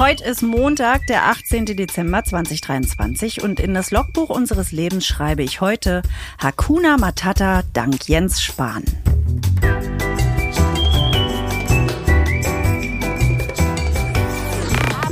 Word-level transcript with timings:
Heute 0.00 0.24
ist 0.24 0.40
Montag, 0.40 1.06
der 1.08 1.26
18. 1.26 1.66
Dezember 1.66 2.24
2023 2.24 3.42
und 3.42 3.60
in 3.60 3.74
das 3.74 3.90
Logbuch 3.90 4.30
unseres 4.30 4.72
Lebens 4.72 5.06
schreibe 5.06 5.42
ich 5.42 5.60
heute 5.60 6.00
Hakuna 6.38 6.96
Matata 6.96 7.64
dank 7.74 8.08
Jens 8.08 8.40
Spahn. 8.40 8.82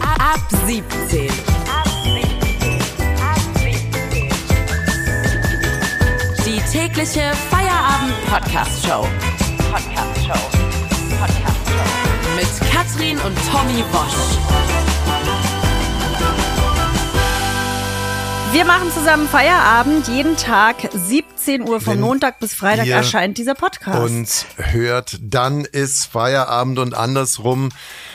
Ab 0.00 0.40
17. 0.66 1.28
Die 6.46 6.60
tägliche 6.72 7.30
Feierabend-Podcast-Show. 7.50 9.06
Podcast-Show. 9.70 10.32
Podcast-Show. 11.20 12.08
Mit 12.36 12.70
Katrin 12.98 13.18
und 13.18 13.36
Tommy 13.52 13.84
Bosch. 13.92 14.38
Wir 18.50 18.64
machen 18.64 18.90
zusammen 18.92 19.28
Feierabend. 19.28 20.08
Jeden 20.08 20.36
Tag 20.36 20.76
17 20.92 21.68
Uhr 21.68 21.80
von 21.80 21.94
Wenn 21.94 22.00
Montag 22.00 22.40
bis 22.40 22.54
Freitag 22.54 22.86
ihr 22.86 22.96
erscheint 22.96 23.38
dieser 23.38 23.54
Podcast. 23.54 24.00
uns 24.00 24.46
hört, 24.56 25.18
dann 25.20 25.64
ist 25.64 26.06
Feierabend 26.06 26.80
und 26.80 26.94
andersrum. 26.94 27.68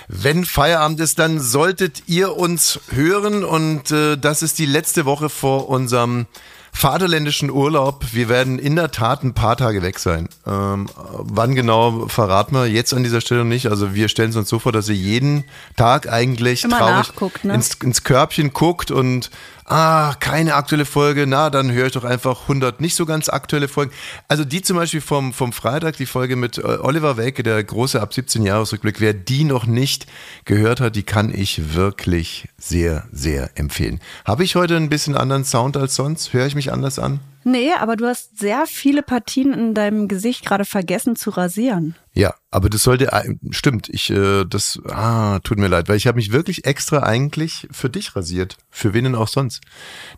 Wenn 0.09 0.43
Feierabend 0.43 0.99
ist, 0.99 1.17
dann 1.17 1.39
solltet 1.39 2.03
ihr 2.07 2.35
uns 2.35 2.81
hören 2.89 3.45
und 3.45 3.89
äh, 3.91 4.17
das 4.17 4.41
ist 4.41 4.59
die 4.59 4.65
letzte 4.65 5.05
Woche 5.05 5.29
vor 5.29 5.69
unserem 5.69 6.25
vaterländischen 6.73 7.49
Urlaub. 7.49 8.03
Wir 8.11 8.27
werden 8.27 8.59
in 8.59 8.75
der 8.75 8.91
Tat 8.91 9.23
ein 9.23 9.33
paar 9.33 9.55
Tage 9.55 9.81
weg 9.81 9.99
sein. 9.99 10.27
Ähm, 10.45 10.89
wann 11.19 11.55
genau 11.55 12.07
verraten 12.07 12.55
wir 12.55 12.67
jetzt 12.67 12.93
an 12.93 13.03
dieser 13.03 13.21
Stelle 13.21 13.45
nicht. 13.45 13.67
Also 13.67 13.93
wir 13.93 14.09
stellen 14.09 14.31
es 14.31 14.35
uns 14.35 14.49
so 14.49 14.59
vor, 14.59 14.71
dass 14.71 14.89
ihr 14.89 14.95
jeden 14.95 15.45
Tag 15.77 16.11
eigentlich 16.11 16.63
Immer 16.63 16.79
traurig 16.79 17.43
ne? 17.43 17.53
ins, 17.53 17.75
ins 17.75 18.03
Körbchen 18.03 18.51
guckt 18.51 18.91
und 18.91 19.29
ah, 19.65 20.13
keine 20.19 20.55
aktuelle 20.55 20.85
Folge, 20.85 21.25
na, 21.27 21.49
dann 21.49 21.71
höre 21.71 21.87
ich 21.87 21.93
doch 21.93 22.03
einfach 22.03 22.43
100 22.43 22.81
nicht 22.81 22.95
so 22.95 23.05
ganz 23.05 23.29
aktuelle 23.29 23.67
Folgen. 23.67 23.91
Also 24.27 24.45
die 24.45 24.61
zum 24.61 24.77
Beispiel 24.77 25.01
vom, 25.01 25.33
vom 25.33 25.53
Freitag, 25.53 25.97
die 25.97 26.05
Folge 26.05 26.35
mit 26.35 26.57
äh, 26.57 26.61
Oliver 26.61 27.17
Welke, 27.17 27.43
der 27.43 27.63
große 27.63 28.01
ab 28.01 28.13
17 28.13 28.43
Jahresrückblick, 28.43 28.99
wer 28.99 29.13
die 29.13 29.43
noch 29.43 29.65
nicht 29.65 30.07
gehört 30.45 30.79
hat, 30.79 30.95
die 30.95 31.03
kann 31.03 31.33
ich 31.33 31.73
wirklich 31.73 32.49
sehr, 32.57 33.07
sehr 33.11 33.49
empfehlen. 33.55 33.99
Habe 34.25 34.43
ich 34.43 34.55
heute 34.55 34.75
ein 34.77 34.89
bisschen 34.89 35.15
anderen 35.15 35.45
Sound 35.45 35.77
als 35.77 35.95
sonst? 35.95 36.33
Höre 36.33 36.47
ich 36.47 36.55
mich 36.55 36.71
anders 36.71 36.99
an? 36.99 37.19
Nee, 37.43 37.71
aber 37.73 37.95
du 37.95 38.07
hast 38.07 38.37
sehr 38.39 38.65
viele 38.67 39.03
Partien 39.03 39.53
in 39.53 39.73
deinem 39.73 40.07
Gesicht 40.07 40.45
gerade 40.45 40.65
vergessen 40.65 41.15
zu 41.15 41.29
rasieren. 41.29 41.95
Ja, 42.15 42.35
aber 42.51 42.69
das 42.69 42.83
sollte, 42.83 43.09
stimmt, 43.49 43.89
ich, 43.89 44.11
äh, 44.11 44.45
das, 44.45 44.79
ah, 44.87 45.39
tut 45.39 45.57
mir 45.57 45.67
leid, 45.67 45.89
weil 45.89 45.97
ich 45.97 46.05
habe 46.05 46.17
mich 46.17 46.31
wirklich 46.31 46.65
extra 46.65 47.01
eigentlich 47.03 47.67
für 47.71 47.89
dich 47.89 48.15
rasiert. 48.15 48.57
Für 48.69 48.93
wen 48.93 49.05
denn 49.05 49.15
auch 49.15 49.27
sonst? 49.27 49.61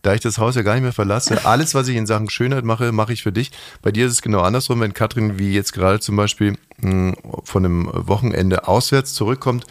Da 0.01 0.13
ich 0.13 0.19
das 0.19 0.37
Haus 0.37 0.55
ja 0.55 0.61
gar 0.61 0.73
nicht 0.73 0.83
mehr 0.83 0.91
verlasse, 0.91 1.45
alles, 1.45 1.73
was 1.73 1.87
ich 1.87 1.95
in 1.95 2.05
Sachen 2.05 2.29
Schönheit 2.29 2.65
mache, 2.65 2.91
mache 2.91 3.13
ich 3.13 3.23
für 3.23 3.31
dich. 3.31 3.51
Bei 3.81 3.91
dir 3.91 4.07
ist 4.07 4.11
es 4.11 4.21
genau 4.21 4.41
andersrum, 4.41 4.81
wenn 4.81 4.93
Katrin, 4.93 5.39
wie 5.39 5.53
jetzt 5.53 5.71
gerade 5.71 6.01
zum 6.01 6.17
Beispiel, 6.17 6.57
mh, 6.81 7.15
von 7.45 7.63
einem 7.63 7.89
Wochenende 7.93 8.67
auswärts 8.67 9.13
zurückkommt, 9.13 9.65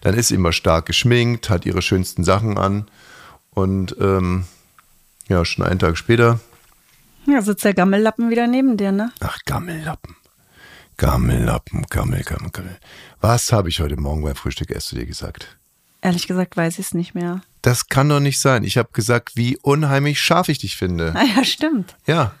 dann 0.00 0.14
ist 0.14 0.28
sie 0.28 0.34
immer 0.34 0.52
stark 0.52 0.86
geschminkt, 0.86 1.48
hat 1.48 1.64
ihre 1.64 1.82
schönsten 1.82 2.24
Sachen 2.24 2.58
an 2.58 2.88
und, 3.50 3.94
ähm, 4.00 4.44
ja, 5.28 5.44
schon 5.44 5.64
einen 5.64 5.78
Tag 5.78 5.96
später, 5.96 6.40
Ja, 7.28 7.42
sitzt 7.42 7.64
der 7.64 7.74
Gammellappen 7.74 8.30
wieder 8.30 8.46
neben 8.46 8.78
dir, 8.78 8.90
ne? 8.90 9.12
Ach, 9.20 9.38
Gammellappen. 9.44 10.16
Gammellappen, 10.96 11.84
Gammel, 11.90 12.22
Gammel, 12.22 12.50
Gammel. 12.50 12.78
Was 13.20 13.52
habe 13.52 13.68
ich 13.68 13.80
heute 13.80 14.00
Morgen 14.00 14.22
beim 14.22 14.34
Frühstück 14.34 14.70
erst 14.70 14.88
zu 14.88 14.96
dir 14.96 15.04
gesagt? 15.04 15.58
Ehrlich 16.00 16.26
gesagt 16.26 16.56
weiß 16.56 16.78
ich 16.78 16.86
es 16.86 16.94
nicht 16.94 17.14
mehr. 17.14 17.42
Das 17.60 17.88
kann 17.88 18.08
doch 18.08 18.20
nicht 18.20 18.40
sein. 18.40 18.64
Ich 18.64 18.78
habe 18.78 18.88
gesagt, 18.92 19.36
wie 19.36 19.58
unheimlich 19.58 20.20
scharf 20.20 20.48
ich 20.48 20.58
dich 20.58 20.76
finde. 20.76 21.12
Ah 21.14 21.24
ja, 21.36 21.44
stimmt. 21.44 21.96
Ja. 22.06 22.32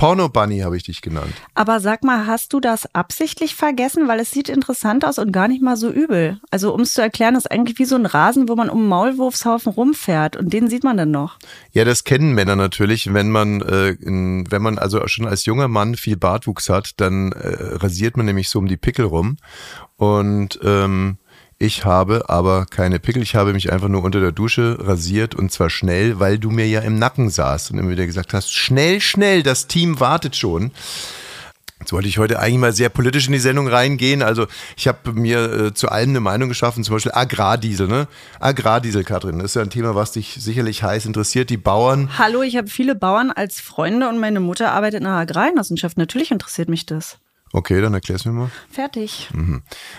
Porno 0.00 0.30
Bunny 0.30 0.60
habe 0.60 0.78
ich 0.78 0.84
dich 0.84 1.02
genannt. 1.02 1.34
Aber 1.54 1.78
sag 1.78 2.04
mal, 2.04 2.26
hast 2.26 2.54
du 2.54 2.60
das 2.60 2.94
absichtlich 2.94 3.54
vergessen? 3.54 4.08
Weil 4.08 4.18
es 4.20 4.30
sieht 4.30 4.48
interessant 4.48 5.04
aus 5.04 5.18
und 5.18 5.30
gar 5.30 5.46
nicht 5.46 5.60
mal 5.60 5.76
so 5.76 5.90
übel. 5.90 6.40
Also 6.50 6.72
um 6.72 6.80
es 6.80 6.94
zu 6.94 7.02
erklären, 7.02 7.34
ist 7.34 7.50
eigentlich 7.50 7.78
wie 7.78 7.84
so 7.84 7.96
ein 7.96 8.06
Rasen, 8.06 8.48
wo 8.48 8.56
man 8.56 8.70
um 8.70 8.78
einen 8.78 8.88
Maulwurfshaufen 8.88 9.70
rumfährt 9.70 10.36
und 10.36 10.54
den 10.54 10.70
sieht 10.70 10.84
man 10.84 10.96
dann 10.96 11.10
noch. 11.10 11.38
Ja, 11.72 11.84
das 11.84 12.04
kennen 12.04 12.32
Männer 12.32 12.56
natürlich. 12.56 13.12
Wenn 13.12 13.30
man, 13.30 13.60
äh, 13.60 13.94
wenn 14.00 14.62
man 14.62 14.78
also 14.78 15.06
schon 15.06 15.26
als 15.26 15.44
junger 15.44 15.68
Mann 15.68 15.96
viel 15.96 16.16
Bartwuchs 16.16 16.70
hat, 16.70 16.98
dann 16.98 17.32
äh, 17.32 17.74
rasiert 17.74 18.16
man 18.16 18.24
nämlich 18.24 18.48
so 18.48 18.58
um 18.58 18.68
die 18.68 18.78
Pickel 18.78 19.04
rum. 19.04 19.36
Und 19.98 20.58
ähm, 20.64 21.18
ich 21.60 21.84
habe 21.84 22.30
aber 22.30 22.64
keine 22.64 22.98
Pickel. 22.98 23.22
Ich 23.22 23.34
habe 23.34 23.52
mich 23.52 23.70
einfach 23.70 23.88
nur 23.88 24.02
unter 24.02 24.18
der 24.18 24.32
Dusche 24.32 24.78
rasiert 24.80 25.34
und 25.34 25.52
zwar 25.52 25.68
schnell, 25.68 26.18
weil 26.18 26.38
du 26.38 26.50
mir 26.50 26.66
ja 26.66 26.80
im 26.80 26.98
Nacken 26.98 27.28
saßt 27.28 27.70
und 27.70 27.78
immer 27.78 27.90
wieder 27.90 28.06
gesagt 28.06 28.32
hast, 28.32 28.50
schnell, 28.50 29.00
schnell, 29.00 29.42
das 29.42 29.66
Team 29.66 30.00
wartet 30.00 30.34
schon. 30.36 30.72
Jetzt 31.78 31.92
wollte 31.92 32.08
ich 32.08 32.16
heute 32.16 32.38
eigentlich 32.38 32.58
mal 32.58 32.72
sehr 32.72 32.88
politisch 32.88 33.26
in 33.26 33.34
die 33.34 33.38
Sendung 33.38 33.68
reingehen. 33.68 34.22
Also 34.22 34.46
ich 34.74 34.88
habe 34.88 35.12
mir 35.12 35.52
äh, 35.52 35.74
zu 35.74 35.90
allem 35.90 36.10
eine 36.10 36.20
Meinung 36.20 36.48
geschaffen, 36.48 36.82
zum 36.82 36.96
Beispiel 36.96 37.12
Agrardiesel. 37.12 37.88
Ne? 37.88 38.08
Agrardiesel, 38.38 39.04
Katrin, 39.04 39.38
das 39.38 39.50
ist 39.50 39.54
ja 39.56 39.62
ein 39.62 39.70
Thema, 39.70 39.94
was 39.94 40.12
dich 40.12 40.36
sicherlich 40.40 40.82
heiß 40.82 41.04
interessiert. 41.04 41.50
Die 41.50 41.58
Bauern, 41.58 42.08
Hallo, 42.18 42.40
ich 42.40 42.56
habe 42.56 42.68
viele 42.68 42.94
Bauern 42.94 43.30
als 43.30 43.60
Freunde 43.60 44.08
und 44.08 44.18
meine 44.18 44.40
Mutter 44.40 44.72
arbeitet 44.72 45.00
in 45.00 45.04
der 45.04 45.12
Agrargenossenschaft. 45.12 45.98
Natürlich 45.98 46.30
interessiert 46.30 46.70
mich 46.70 46.86
das. 46.86 47.18
Okay, 47.52 47.80
dann 47.80 47.94
erklär's 47.94 48.24
mir 48.24 48.32
mal. 48.32 48.50
Fertig. 48.70 49.28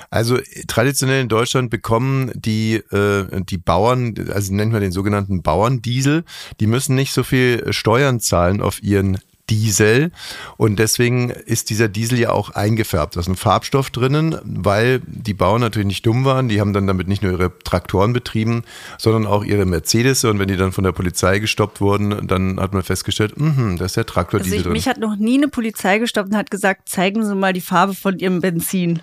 Also 0.10 0.38
äh, 0.38 0.44
traditionell 0.68 1.22
in 1.22 1.30
Deutschland 1.30 1.70
bekommen 1.70 2.32
die, 2.36 2.76
äh, 2.76 3.42
die 3.44 3.58
Bauern, 3.58 4.16
also 4.34 4.54
nennen 4.54 4.74
wir 4.74 4.80
den 4.80 4.92
sogenannten 4.92 5.42
Bauerndiesel, 5.42 6.24
die 6.60 6.68
müssen 6.68 6.96
nicht 6.96 7.14
so 7.14 7.24
viel 7.24 7.72
Steuern 7.74 8.20
zahlen 8.20 8.62
auf 8.62 8.82
ihren 8.84 9.18
Diesel 9.52 10.12
und 10.56 10.80
deswegen 10.80 11.30
ist 11.30 11.70
dieser 11.70 11.90
Diesel 11.90 12.18
ja 12.18 12.32
auch 12.32 12.52
eingefärbt. 12.52 13.16
Da 13.18 13.20
ist 13.20 13.28
ein 13.28 13.36
Farbstoff 13.36 13.90
drinnen, 13.90 14.38
weil 14.46 15.02
die 15.06 15.34
Bauern 15.34 15.60
natürlich 15.60 15.88
nicht 15.88 16.06
dumm 16.06 16.24
waren. 16.24 16.48
Die 16.48 16.62
haben 16.62 16.72
dann 16.72 16.88
damit 16.88 17.10
nicht 17.10 17.22
nur 17.22 17.34
ihre 17.34 17.52
Traktoren 17.60 18.14
betrieben, 18.14 18.64
sondern 18.98 19.28
auch 19.28 19.44
ihre 19.44 19.66
Mercedes 19.66 20.24
und 20.24 20.40
wenn 20.40 20.48
die 20.48 20.56
dann 20.56 20.72
von 20.72 20.86
der 20.86 20.94
Polizei 20.94 21.40
gestoppt 21.40 21.82
wurden, 21.82 22.28
dann 22.28 22.60
hat 22.62 22.74
man 22.74 22.82
festgestellt, 22.82 23.34
mh, 23.38 23.76
da 23.78 23.86
ist 23.86 23.98
der 23.98 24.04
Also 24.04 24.14
Traktordiesel 24.14 24.58
ich, 24.58 24.64
drin. 24.64 24.72
mich 24.72 24.88
hat 24.88 25.00
noch 25.00 25.18
nie 25.18 25.38
eine 25.38 25.50
Polizei 25.50 26.00
gestoppt 26.00 26.30
und 26.30 26.38
hat 26.38 26.50
gesagt, 26.50 26.88
zeigen 26.88 27.26
Sie 27.26 27.36
mal 27.36 27.52
die 27.52 27.62
Farbe 27.62 27.94
von 27.94 28.18
Ihrem 28.20 28.40
Benzin. 28.40 29.02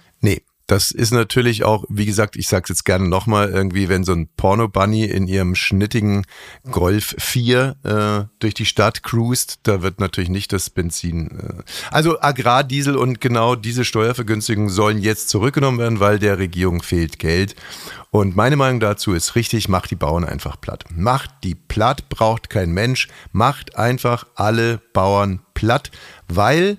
Das 0.69 0.91
ist 0.91 1.12
natürlich 1.12 1.65
auch, 1.65 1.87
wie 1.89 2.05
gesagt, 2.05 2.37
ich 2.37 2.47
sag's 2.47 2.69
jetzt 2.69 2.84
gerne 2.84 3.09
nochmal, 3.09 3.49
irgendwie, 3.49 3.89
wenn 3.89 4.05
so 4.05 4.12
ein 4.12 4.29
Porno-Bunny 4.37 5.06
in 5.06 5.27
ihrem 5.27 5.55
schnittigen 5.55 6.27
Golf 6.71 7.17
4 7.19 7.77
äh, 7.84 8.37
durch 8.39 8.53
die 8.53 8.67
Stadt 8.67 9.03
cruist, 9.03 9.61
da 9.62 9.81
wird 9.81 9.99
natürlich 9.99 10.29
nicht 10.29 10.53
das 10.53 10.69
Benzin. 10.69 11.31
Äh, 11.41 11.62
also 11.91 12.21
Agrardiesel 12.21 12.97
und 12.97 13.19
genau 13.23 13.55
diese 13.55 13.87
Steuervergünstigungen 13.87 14.69
sollen 14.69 14.99
jetzt 14.99 15.31
zurückgenommen 15.31 15.79
werden, 15.79 16.01
weil 16.01 16.19
der 16.19 16.39
Regierung 16.39 16.83
fehlt 16.83 17.19
Geld. 17.19 17.56
Und 18.11 18.37
meine 18.37 18.56
Meinung 18.56 18.79
dazu 18.79 19.15
ist 19.15 19.37
richtig, 19.37 19.71
macht 19.71 19.91
die 19.91 19.97
Bauern 19.97 20.27
einfach 20.27 20.61
platt. 20.61 20.85
Macht 20.91 21.31
die 21.45 21.55
platt, 21.55 22.11
braucht 22.11 22.50
kein 22.50 22.73
Mensch, 22.73 23.09
macht 23.33 23.77
einfach 23.77 24.27
alle 24.35 24.83
Bauern 24.93 25.41
platt, 25.55 25.91
weil 26.29 26.77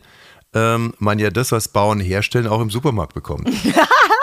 ähm, 0.54 0.94
man 1.00 1.20
ja 1.20 1.30
das, 1.30 1.52
was 1.52 1.68
Bauern 1.68 2.00
herstellen, 2.00 2.48
auch 2.48 2.62
im 2.62 2.70
Supermarkt 2.70 3.14
bekommt. 3.14 3.50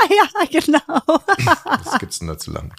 Ja, 0.09 0.60
genau. 0.60 1.19
Was 1.64 1.98
gibt's 1.98 2.20
denn 2.20 2.28
da 2.28 2.38
zu 2.38 2.53
lang? 2.53 2.72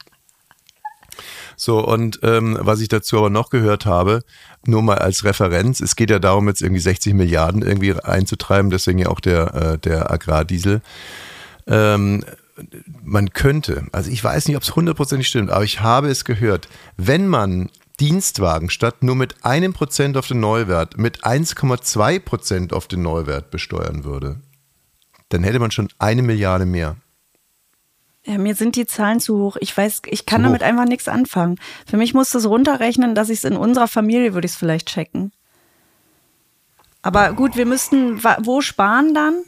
So, 1.55 1.85
und 1.85 2.19
ähm, 2.21 2.57
was 2.61 2.79
ich 2.81 2.87
dazu 2.87 3.17
aber 3.17 3.29
noch 3.29 3.49
gehört 3.49 3.85
habe, 3.85 4.23
nur 4.65 4.83
mal 4.83 4.99
als 4.99 5.23
Referenz, 5.23 5.79
es 5.79 5.95
geht 5.95 6.11
ja 6.11 6.19
darum, 6.19 6.47
jetzt 6.47 6.61
irgendwie 6.61 6.81
60 6.81 7.15
Milliarden 7.15 7.63
irgendwie 7.63 7.93
einzutreiben, 7.93 8.69
deswegen 8.69 8.99
ja 8.99 9.09
auch 9.09 9.19
der, 9.19 9.53
äh, 9.55 9.77
der 9.79 10.11
Agrardiesel. 10.11 10.81
Ähm, 11.65 12.23
man 13.03 13.31
könnte, 13.31 13.87
also 13.91 14.11
ich 14.11 14.23
weiß 14.23 14.47
nicht, 14.47 14.57
ob 14.57 14.63
es 14.63 14.75
hundertprozentig 14.75 15.27
stimmt, 15.27 15.49
aber 15.49 15.63
ich 15.63 15.81
habe 15.81 16.09
es 16.09 16.25
gehört, 16.25 16.69
wenn 16.95 17.27
man 17.27 17.69
Dienstwagen 17.99 18.69
statt 18.69 19.03
nur 19.03 19.15
mit 19.15 19.43
einem 19.43 19.73
Prozent 19.73 20.17
auf 20.17 20.27
den 20.27 20.39
Neuwert 20.39 20.97
mit 20.97 21.23
1,2 21.23 22.19
Prozent 22.19 22.73
auf 22.73 22.87
den 22.87 23.01
Neuwert 23.01 23.49
besteuern 23.49 24.03
würde, 24.03 24.39
dann 25.29 25.43
hätte 25.43 25.59
man 25.59 25.71
schon 25.71 25.89
eine 25.97 26.21
Milliarde 26.21 26.65
mehr. 26.65 26.95
Ja, 28.25 28.37
mir 28.37 28.55
sind 28.55 28.75
die 28.75 28.85
Zahlen 28.85 29.19
zu 29.19 29.37
hoch. 29.37 29.55
Ich 29.61 29.75
weiß, 29.75 30.01
ich 30.07 30.25
kann 30.25 30.41
Zu 30.41 30.47
damit 30.47 30.61
hoch. 30.61 30.67
einfach 30.67 30.85
nichts 30.85 31.07
anfangen. 31.07 31.57
Für 31.89 31.97
mich 31.97 32.13
muss 32.13 32.29
das 32.29 32.45
runterrechnen, 32.45 33.15
dass 33.15 33.29
ich 33.29 33.39
es 33.39 33.43
in 33.45 33.55
unserer 33.55 33.87
Familie 33.87 34.33
würde 34.33 34.45
ich 34.45 34.51
es 34.51 34.57
vielleicht 34.57 34.89
checken. 34.89 35.31
Aber 37.01 37.31
gut, 37.33 37.55
wir 37.55 37.65
müssten 37.65 38.21
wo 38.21 38.59
sparen 38.59 39.13
dann? 39.13 39.43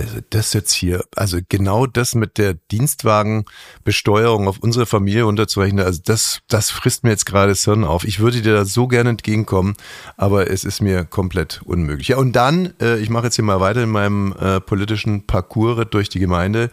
Also 0.00 0.20
das 0.30 0.54
jetzt 0.54 0.72
hier, 0.72 1.04
also 1.14 1.38
genau 1.46 1.86
das 1.86 2.14
mit 2.14 2.38
der 2.38 2.54
Dienstwagenbesteuerung 2.54 4.48
auf 4.48 4.58
unsere 4.60 4.86
Familie 4.86 5.26
unterzurechnen, 5.26 5.84
also 5.84 6.00
das, 6.02 6.40
das 6.48 6.70
frisst 6.70 7.04
mir 7.04 7.10
jetzt 7.10 7.26
gerade 7.26 7.50
das 7.50 7.64
Hirn 7.64 7.84
auf. 7.84 8.04
Ich 8.04 8.18
würde 8.18 8.40
dir 8.40 8.54
da 8.54 8.64
so 8.64 8.88
gerne 8.88 9.10
entgegenkommen, 9.10 9.76
aber 10.16 10.50
es 10.50 10.64
ist 10.64 10.80
mir 10.80 11.04
komplett 11.04 11.60
unmöglich. 11.66 12.08
Ja, 12.08 12.16
und 12.16 12.32
dann, 12.32 12.72
äh, 12.80 12.98
ich 12.98 13.10
mache 13.10 13.26
jetzt 13.26 13.36
hier 13.36 13.44
mal 13.44 13.60
weiter 13.60 13.82
in 13.82 13.90
meinem 13.90 14.34
äh, 14.40 14.60
politischen 14.60 15.26
Parcours 15.26 15.84
durch 15.90 16.08
die 16.08 16.18
Gemeinde. 16.18 16.70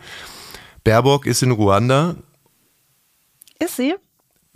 Baerbock 0.86 1.26
ist 1.26 1.44
in 1.44 1.52
Ruanda 1.52 2.16
Ist 3.60 3.76
sie? 3.76 3.96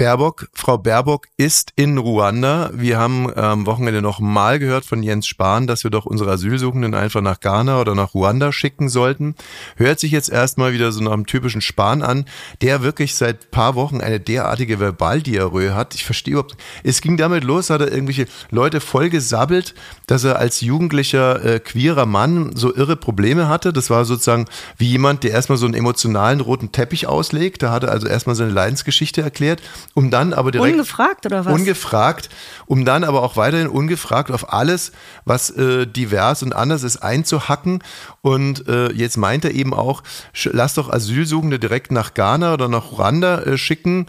Baerbock, 0.01 0.47
Frau 0.55 0.79
Baerbock 0.79 1.27
ist 1.37 1.73
in 1.75 1.99
Ruanda. 1.99 2.71
Wir 2.73 2.97
haben 2.97 3.31
am 3.37 3.67
Wochenende 3.67 4.01
noch 4.01 4.19
mal 4.19 4.57
gehört 4.57 4.83
von 4.83 5.03
Jens 5.03 5.27
Spahn, 5.27 5.67
dass 5.67 5.83
wir 5.83 5.91
doch 5.91 6.07
unsere 6.07 6.31
Asylsuchenden 6.31 6.95
einfach 6.95 7.21
nach 7.21 7.39
Ghana 7.39 7.79
oder 7.79 7.93
nach 7.93 8.15
Ruanda 8.15 8.51
schicken 8.51 8.89
sollten. 8.89 9.35
Hört 9.75 9.99
sich 9.99 10.11
jetzt 10.11 10.31
erstmal 10.31 10.73
wieder 10.73 10.91
so 10.91 11.03
nach 11.03 11.11
einem 11.11 11.27
typischen 11.27 11.61
Spahn 11.61 12.01
an, 12.01 12.25
der 12.63 12.81
wirklich 12.81 13.13
seit 13.13 13.51
paar 13.51 13.75
Wochen 13.75 14.01
eine 14.01 14.19
derartige 14.19 14.79
Verbaldiarrhoe 14.79 15.75
hat. 15.75 15.93
Ich 15.93 16.03
verstehe 16.03 16.31
überhaupt, 16.31 16.57
es 16.83 17.01
ging 17.01 17.15
damit 17.15 17.43
los, 17.43 17.69
hat 17.69 17.81
er 17.81 17.91
irgendwelche 17.91 18.25
Leute 18.49 18.79
vollgesabbelt, 18.79 19.75
dass 20.07 20.23
er 20.23 20.39
als 20.39 20.61
jugendlicher 20.61 21.45
äh, 21.45 21.59
queerer 21.59 22.07
Mann 22.07 22.55
so 22.55 22.73
irre 22.73 22.95
Probleme 22.95 23.47
hatte. 23.47 23.71
Das 23.71 23.91
war 23.91 24.03
sozusagen 24.05 24.47
wie 24.79 24.87
jemand, 24.89 25.23
der 25.23 25.29
erstmal 25.29 25.59
so 25.59 25.67
einen 25.67 25.75
emotionalen 25.75 26.39
roten 26.39 26.71
Teppich 26.71 27.05
auslegt. 27.05 27.61
Da 27.61 27.71
hat 27.71 27.83
er 27.83 27.91
also 27.91 28.07
erstmal 28.07 28.35
seine 28.35 28.49
Leidensgeschichte 28.49 29.21
erklärt 29.21 29.61
um 29.93 30.09
dann 30.09 30.33
aber 30.33 30.51
direkt. 30.51 30.73
Ungefragt 30.73 31.25
oder 31.25 31.45
was? 31.45 31.53
Ungefragt, 31.53 32.29
um 32.65 32.85
dann 32.85 33.03
aber 33.03 33.23
auch 33.23 33.35
weiterhin 33.35 33.67
ungefragt 33.67 34.31
auf 34.31 34.51
alles, 34.53 34.91
was 35.25 35.49
äh, 35.51 35.85
divers 35.85 36.43
und 36.43 36.53
anders 36.53 36.83
ist, 36.83 36.97
einzuhacken. 36.97 37.83
Und 38.21 38.67
äh, 38.67 38.91
jetzt 38.91 39.17
meint 39.17 39.45
er 39.45 39.51
eben 39.51 39.73
auch, 39.73 40.03
lass 40.43 40.75
doch 40.75 40.89
Asylsuchende 40.89 41.59
direkt 41.59 41.91
nach 41.91 42.13
Ghana 42.13 42.53
oder 42.53 42.67
nach 42.67 42.91
Ruanda 42.91 43.41
äh, 43.41 43.57
schicken. 43.57 44.07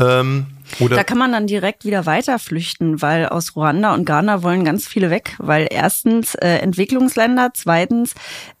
Ähm, 0.00 0.46
oder 0.78 0.94
da 0.94 1.02
kann 1.02 1.18
man 1.18 1.32
dann 1.32 1.48
direkt 1.48 1.84
wieder 1.84 2.06
weiter 2.06 2.38
flüchten, 2.38 3.02
weil 3.02 3.26
aus 3.26 3.56
Ruanda 3.56 3.94
und 3.94 4.04
Ghana 4.04 4.44
wollen 4.44 4.64
ganz 4.64 4.86
viele 4.86 5.10
weg, 5.10 5.34
weil 5.38 5.66
erstens 5.70 6.36
äh, 6.36 6.58
Entwicklungsländer, 6.58 7.50
zweitens 7.54 8.14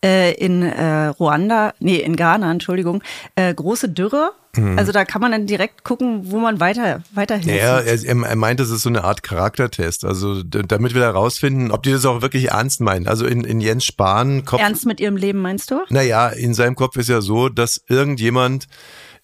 äh, 0.04 0.34
in 0.34 0.62
äh, 0.62 1.06
Ruanda, 1.06 1.74
nee, 1.78 1.98
in 1.98 2.16
Ghana, 2.16 2.50
Entschuldigung, 2.50 3.02
äh, 3.36 3.54
große 3.54 3.88
Dürre. 3.88 4.32
Mhm. 4.58 4.78
Also 4.78 4.92
da 4.92 5.04
kann 5.04 5.20
man 5.20 5.32
dann 5.32 5.46
direkt 5.46 5.84
gucken, 5.84 6.30
wo 6.30 6.38
man 6.38 6.60
weiter 6.60 7.02
weiterhin. 7.12 7.54
Ja, 7.54 7.80
er, 7.80 8.04
er 8.04 8.36
meint, 8.36 8.60
das 8.60 8.70
ist 8.70 8.82
so 8.82 8.88
eine 8.88 9.04
Art 9.04 9.22
Charaktertest. 9.22 10.04
Also 10.04 10.42
damit 10.42 10.94
wir 10.94 11.02
herausfinden, 11.02 11.70
ob 11.70 11.82
die 11.82 11.92
das 11.92 12.04
auch 12.06 12.22
wirklich 12.22 12.50
ernst 12.50 12.80
meinen. 12.80 13.06
Also 13.06 13.26
in, 13.26 13.44
in 13.44 13.60
Jens 13.60 13.84
Spahn 13.84 14.44
Kopf. 14.44 14.60
Ernst 14.60 14.86
mit 14.86 15.00
ihrem 15.00 15.16
Leben 15.16 15.40
meinst 15.40 15.70
du? 15.70 15.80
Naja, 15.90 16.28
in 16.28 16.54
seinem 16.54 16.74
Kopf 16.74 16.96
ist 16.96 17.08
ja 17.08 17.20
so, 17.20 17.48
dass 17.48 17.82
irgendjemand 17.88 18.68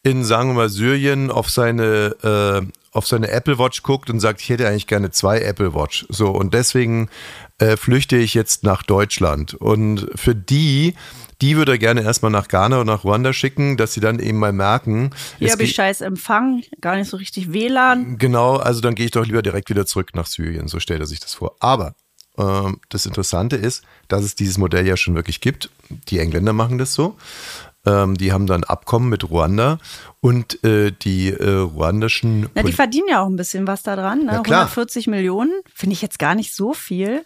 in, 0.05 0.23
sagen 0.23 0.51
wir 0.51 0.55
mal, 0.55 0.69
Syrien 0.69 1.31
auf 1.31 1.51
seine, 1.51 2.15
äh, 2.23 2.67
auf 2.93 3.07
seine 3.07 3.31
Apple 3.31 3.59
Watch 3.59 3.83
guckt 3.83 4.11
und 4.11 4.21
sagt, 4.21 4.43
ich 4.43 4.51
hätte 4.51 4.69
eigentlich 4.69 4.87
gerne 4.87 5.11
zwei 5.11 5.41
Apple 5.41 5.75
Watch. 5.75 6.07
So, 6.11 6.29
und 6.29 6.53
deswegen 6.53 7.09
äh, 7.59 7.77
flüchte 7.77 8.17
ich 8.17 8.35
jetzt 8.35 8.65
nach 8.65 8.83
Deutschland. 8.83 9.55
Und 9.55 10.09
für 10.15 10.35
die, 10.35 10.95
die 11.41 11.57
würde 11.57 11.73
er 11.73 11.79
gerne 11.79 12.03
erstmal 12.03 12.33
nach 12.33 12.49
Ghana 12.49 12.81
und 12.81 12.87
nach 12.87 13.05
Ruanda 13.05 13.33
schicken, 13.33 13.77
dass 13.77 13.95
sie 13.95 14.01
dann 14.01 14.19
eben 14.19 14.39
mal 14.39 14.53
merken. 14.53 15.11
Hier 15.39 15.53
habe 15.53 15.63
ich 15.63 15.75
scheiß 15.75 16.01
Empfang, 16.01 16.63
gar 16.81 16.97
nicht 16.97 17.09
so 17.09 17.17
richtig 17.17 17.53
WLAN. 17.53 18.19
Genau, 18.19 18.57
also 18.57 18.81
dann 18.81 18.95
gehe 18.95 19.07
ich 19.07 19.13
doch 19.13 19.27
lieber 19.27 19.43
direkt 19.43 19.71
wieder 19.71 19.87
zurück 19.87 20.11
nach 20.15 20.27
Syrien, 20.27 20.69
so 20.69 20.81
stellt 20.81 21.01
er 21.01 21.07
sich 21.07 21.21
das 21.21 21.35
vor. 21.35 21.57
Aber 21.61 21.95
ähm, 22.39 22.81
das 22.89 23.07
Interessante 23.07 23.57
ist, 23.57 23.85
dass 24.09 24.25
es 24.25 24.35
dieses 24.35 24.59
Modell 24.59 24.87
ja 24.87 24.97
schon 24.97 25.15
wirklich 25.15 25.41
gibt. 25.41 25.71
Die 26.09 26.19
Engländer 26.19 26.53
machen 26.53 26.79
das 26.79 26.95
so. 26.95 27.17
Ähm, 27.87 28.17
die 28.17 28.33
haben 28.33 28.47
dann 28.47 28.65
Abkommen 28.65 29.09
mit 29.09 29.29
Ruanda 29.31 29.79
und 30.21 30.65
äh, 30.65 30.91
die 30.91 31.31
äh, 31.31 31.51
ruandischen. 31.51 32.49
Na, 32.55 32.63
die 32.63 32.73
verdienen 32.73 33.09
ja 33.09 33.23
auch 33.23 33.27
ein 33.27 33.37
bisschen 33.37 33.67
was 33.67 33.83
daran. 33.83 34.25
Ne? 34.25 34.33
140 34.33 35.07
Millionen 35.07 35.53
finde 35.75 35.93
ich 35.93 36.03
jetzt 36.03 36.19
gar 36.19 36.35
nicht 36.35 36.55
so 36.55 36.73
viel. 36.73 37.25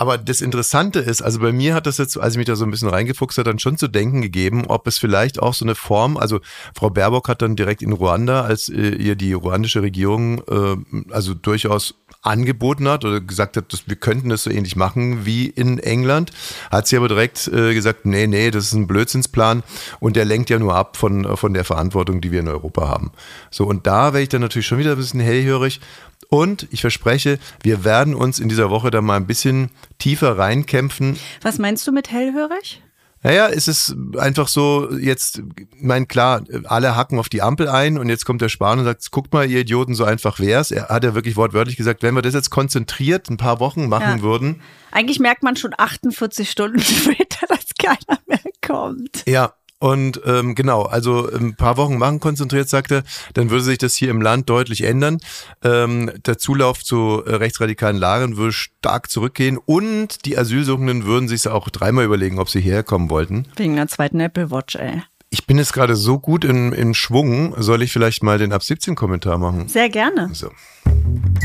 Aber 0.00 0.16
das 0.16 0.40
Interessante 0.40 1.00
ist, 1.00 1.22
also 1.22 1.40
bei 1.40 1.50
mir 1.50 1.74
hat 1.74 1.86
das 1.86 1.98
jetzt, 1.98 2.16
als 2.18 2.34
ich 2.34 2.38
mich 2.38 2.46
da 2.46 2.54
so 2.54 2.64
ein 2.64 2.70
bisschen 2.70 2.88
reingefuchst 2.88 3.36
hat, 3.36 3.48
dann 3.48 3.58
schon 3.58 3.76
zu 3.76 3.88
denken 3.88 4.22
gegeben, 4.22 4.66
ob 4.68 4.86
es 4.86 4.96
vielleicht 4.96 5.42
auch 5.42 5.54
so 5.54 5.64
eine 5.64 5.74
Form, 5.74 6.16
also 6.16 6.38
Frau 6.72 6.88
Baerbock 6.88 7.28
hat 7.28 7.42
dann 7.42 7.56
direkt 7.56 7.82
in 7.82 7.90
Ruanda, 7.90 8.42
als 8.42 8.68
äh, 8.68 8.90
ihr 8.90 9.16
die 9.16 9.32
ruandische 9.32 9.82
Regierung 9.82 10.40
äh, 10.48 10.76
also 11.10 11.34
durchaus 11.34 11.96
angeboten 12.22 12.88
hat 12.88 13.04
oder 13.04 13.20
gesagt 13.20 13.56
hat, 13.56 13.72
dass 13.72 13.88
wir 13.88 13.96
könnten 13.96 14.28
das 14.28 14.44
so 14.44 14.50
ähnlich 14.50 14.76
machen 14.76 15.26
wie 15.26 15.46
in 15.46 15.80
England, 15.80 16.30
hat 16.70 16.86
sie 16.86 16.96
aber 16.96 17.08
direkt 17.08 17.48
äh, 17.48 17.74
gesagt, 17.74 18.06
nee, 18.06 18.28
nee, 18.28 18.52
das 18.52 18.66
ist 18.66 18.74
ein 18.74 18.86
Blödsinnsplan 18.86 19.64
und 19.98 20.14
der 20.14 20.24
lenkt 20.24 20.48
ja 20.48 20.60
nur 20.60 20.76
ab 20.76 20.96
von, 20.96 21.36
von 21.36 21.54
der 21.54 21.64
Verantwortung, 21.64 22.20
die 22.20 22.30
wir 22.30 22.40
in 22.40 22.48
Europa 22.48 22.86
haben. 22.86 23.10
So, 23.50 23.66
und 23.66 23.88
da 23.88 24.12
wäre 24.12 24.22
ich 24.22 24.28
dann 24.28 24.42
natürlich 24.42 24.66
schon 24.66 24.78
wieder 24.78 24.92
ein 24.92 24.96
bisschen 24.96 25.20
hellhörig 25.20 25.80
und 26.28 26.68
ich 26.70 26.80
verspreche, 26.80 27.38
wir 27.62 27.84
werden 27.84 28.14
uns 28.14 28.38
in 28.38 28.48
dieser 28.48 28.70
Woche 28.70 28.90
da 28.90 29.00
mal 29.00 29.16
ein 29.16 29.26
bisschen 29.26 29.70
tiefer 29.98 30.38
reinkämpfen. 30.38 31.18
Was 31.42 31.58
meinst 31.58 31.86
du 31.86 31.92
mit 31.92 32.10
hellhörig? 32.10 32.82
Naja, 33.22 33.48
es 33.48 33.66
ist 33.66 33.96
einfach 34.16 34.46
so, 34.46 34.92
jetzt, 34.96 35.42
mein 35.80 36.06
klar, 36.06 36.42
alle 36.64 36.94
hacken 36.94 37.18
auf 37.18 37.28
die 37.28 37.42
Ampel 37.42 37.68
ein 37.68 37.98
und 37.98 38.08
jetzt 38.08 38.24
kommt 38.24 38.40
der 38.40 38.48
Spahn 38.48 38.78
und 38.78 38.84
sagt, 38.84 39.10
guckt 39.10 39.32
mal, 39.32 39.50
ihr 39.50 39.60
Idioten, 39.60 39.94
so 39.94 40.04
einfach 40.04 40.38
wär's. 40.38 40.70
Er 40.70 40.88
hat 40.88 41.02
ja 41.02 41.16
wirklich 41.16 41.34
wortwörtlich 41.34 41.76
gesagt, 41.76 42.04
wenn 42.04 42.14
wir 42.14 42.22
das 42.22 42.34
jetzt 42.34 42.50
konzentriert 42.50 43.28
ein 43.28 43.36
paar 43.36 43.58
Wochen 43.58 43.88
machen 43.88 44.18
ja. 44.18 44.22
würden. 44.22 44.60
Eigentlich 44.92 45.18
merkt 45.18 45.42
man 45.42 45.56
schon 45.56 45.74
48 45.76 46.48
Stunden 46.48 46.80
später, 46.80 47.46
dass 47.48 47.66
keiner 47.76 48.20
mehr 48.26 48.40
kommt. 48.64 49.24
Ja, 49.26 49.54
und 49.78 50.20
ähm, 50.24 50.54
genau, 50.54 50.82
also 50.82 51.30
ein 51.30 51.54
paar 51.54 51.76
Wochen 51.76 51.98
machen 51.98 52.20
konzentriert, 52.20 52.68
sagte, 52.68 53.04
dann 53.34 53.50
würde 53.50 53.64
sich 53.64 53.78
das 53.78 53.94
hier 53.94 54.10
im 54.10 54.20
Land 54.20 54.48
deutlich 54.50 54.82
ändern. 54.82 55.18
Ähm, 55.62 56.10
der 56.26 56.38
Zulauf 56.38 56.82
zu 56.82 57.22
äh, 57.24 57.36
rechtsradikalen 57.36 57.96
Lagern 57.96 58.36
würde 58.36 58.52
stark 58.52 59.10
zurückgehen 59.10 59.58
und 59.64 60.24
die 60.24 60.36
Asylsuchenden 60.36 61.04
würden 61.04 61.28
sich 61.28 61.46
auch 61.46 61.68
dreimal 61.68 62.04
überlegen, 62.04 62.38
ob 62.38 62.48
sie 62.48 62.60
hierher 62.60 62.82
kommen 62.82 63.08
wollten. 63.10 63.46
Wegen 63.56 63.74
einer 63.74 63.88
zweiten 63.88 64.20
Apple 64.20 64.50
Watch, 64.50 64.74
ey. 64.76 65.02
Ich 65.30 65.46
bin 65.46 65.58
jetzt 65.58 65.74
gerade 65.74 65.94
so 65.94 66.18
gut 66.18 66.44
in, 66.44 66.72
in 66.72 66.94
Schwung, 66.94 67.54
soll 67.58 67.82
ich 67.82 67.92
vielleicht 67.92 68.22
mal 68.22 68.38
den 68.38 68.52
Ab 68.52 68.62
17 68.62 68.94
Kommentar 68.94 69.36
machen? 69.36 69.68
Sehr 69.68 69.90
gerne. 69.90 70.30
So. 70.32 70.50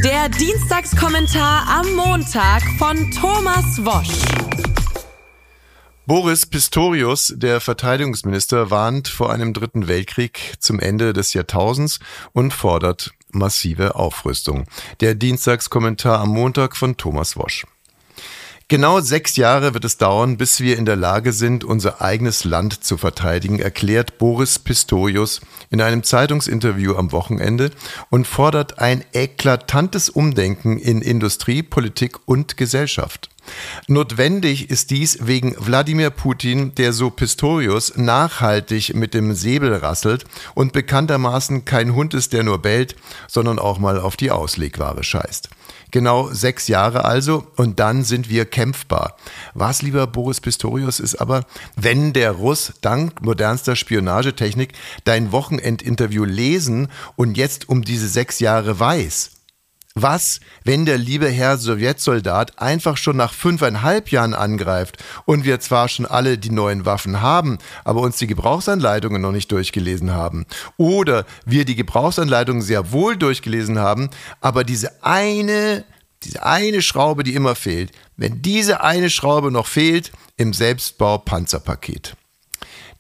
Der 0.04 0.30
Dienstagskommentar 0.30 1.68
am 1.68 1.94
Montag 1.94 2.64
von 2.80 3.12
Thomas 3.12 3.84
Wosch. 3.84 4.73
Boris 6.06 6.46
Pistorius, 6.46 7.34
der 7.38 7.62
Verteidigungsminister, 7.62 8.70
warnt 8.70 9.08
vor 9.08 9.32
einem 9.32 9.54
dritten 9.54 9.88
Weltkrieg 9.88 10.56
zum 10.60 10.82
Ende 10.82 11.14
des 11.14 11.34
Jahrtausends 11.34 12.00
und 12.34 12.54
fordert 12.54 13.12
massive 13.32 13.96
Aufrüstung. 13.96 14.66
Der 15.00 15.16
Dienstagskommentar 15.16 16.20
am 16.20 16.28
Montag 16.28 16.76
von 16.76 16.98
Thomas 16.98 17.38
Wosch. 17.38 17.66
Genau 18.68 19.00
sechs 19.00 19.38
Jahre 19.38 19.74
wird 19.74 19.86
es 19.86 19.96
dauern, 19.98 20.36
bis 20.36 20.60
wir 20.60 20.78
in 20.78 20.86
der 20.86 20.98
Lage 20.98 21.32
sind, 21.32 21.64
unser 21.64 22.02
eigenes 22.02 22.44
Land 22.44 22.84
zu 22.84 22.98
verteidigen, 22.98 23.60
erklärt 23.60 24.18
Boris 24.18 24.60
Pistorius 24.60 25.40
in 25.70 25.80
einem 25.80 26.04
Zeitungsinterview 26.04 26.96
am 26.96 27.14
Wochenende 27.14 27.72
und 28.10 28.28
fordert 28.28 28.80
ein 28.80 29.06
eklatantes 29.14 30.10
Umdenken 30.10 30.80
in 30.80 31.02
Industrie, 31.02 31.64
Politik 31.64 32.18
und 32.26 32.58
Gesellschaft. 32.58 33.30
Notwendig 33.88 34.70
ist 34.70 34.92
dies 34.92 35.20
wegen 35.22 35.56
Wladimir 35.58 36.10
Putin, 36.10 36.74
der 36.76 36.94
so 36.94 37.10
Pistorius 37.10 37.98
nachhaltig 37.98 38.94
mit 38.96 39.14
dem 39.14 39.34
Säbel 39.34 39.74
rasselt 39.76 40.26
und 40.56 40.74
bekanntermaßen 40.74 41.66
kein 41.66 41.94
Hund 41.96 42.14
ist, 42.14 42.34
der 42.34 42.44
nur 42.44 42.60
bellt, 42.60 42.96
sondern 43.28 43.60
auch 43.60 43.80
mal 43.80 44.00
auf 44.00 44.16
die 44.16 44.32
Auslegware 44.32 45.04
scheißt. 45.04 45.50
Genau 45.92 46.32
sechs 46.32 46.68
Jahre 46.68 47.06
also 47.06 47.46
und 47.56 47.80
dann 47.80 48.04
sind 48.04 48.28
wir 48.28 48.46
kämpfbar. 48.46 49.16
Was, 49.54 49.84
lieber 49.84 50.08
Boris 50.08 50.42
Pistorius, 50.42 51.00
ist 51.00 51.16
aber, 51.16 51.46
wenn 51.76 52.14
der 52.14 52.32
Russ 52.32 52.74
dank 52.82 53.22
modernster 53.22 53.76
Spionagetechnik 53.76 54.74
dein 55.04 55.32
Wochenendinterview 55.32 56.24
lesen 56.24 56.88
und 57.16 57.38
jetzt 57.38 57.70
um 57.70 57.84
diese 57.84 58.08
sechs 58.08 58.40
Jahre 58.40 58.80
weiß, 58.80 59.32
was, 59.96 60.40
wenn 60.64 60.86
der 60.86 60.98
liebe 60.98 61.30
Herr 61.30 61.58
Sowjetsoldat 61.58 62.60
einfach 62.60 62.98
schon 62.98 63.18
nach 63.18 63.34
fünfeinhalb 63.34 64.10
Jahren 64.10 64.34
angreift 64.34 64.98
und 65.26 65.46
wir 65.46 65.60
zwar 65.60 65.88
schon 65.88 66.06
alle 66.06 66.38
die 66.38 66.50
neuen 66.50 66.86
Waffen 66.86 67.22
haben, 67.22 67.60
aber 67.84 68.02
uns 68.02 68.18
die 68.18 68.28
Gebrauchsanleitungen 68.28 69.22
noch 69.22 69.32
nicht 69.32 69.52
durchgelesen 69.52 70.12
haben? 70.12 70.46
Oder 70.78 71.26
wir 71.46 71.66
die 71.66 71.76
Gebrauchsanleitungen 71.76 72.64
sehr 72.64 72.92
wohl 72.92 73.18
durchgelesen 73.18 73.78
haben, 73.78 74.10
aber 74.42 74.64
diese 74.64 75.04
eine, 75.04 75.86
diese 76.24 76.44
eine 76.44 76.82
Schraube, 76.82 77.24
die 77.24 77.36
immer 77.36 77.56
fehlt, 77.56 77.92
wenn 78.18 78.42
diese 78.42 78.82
eine 78.82 79.12
Schraube 79.12 79.52
noch 79.52 79.68
fehlt 79.68 80.12
im 80.38 80.54
Selbstbau 80.54 81.20
Panzerpaket. 81.20 82.16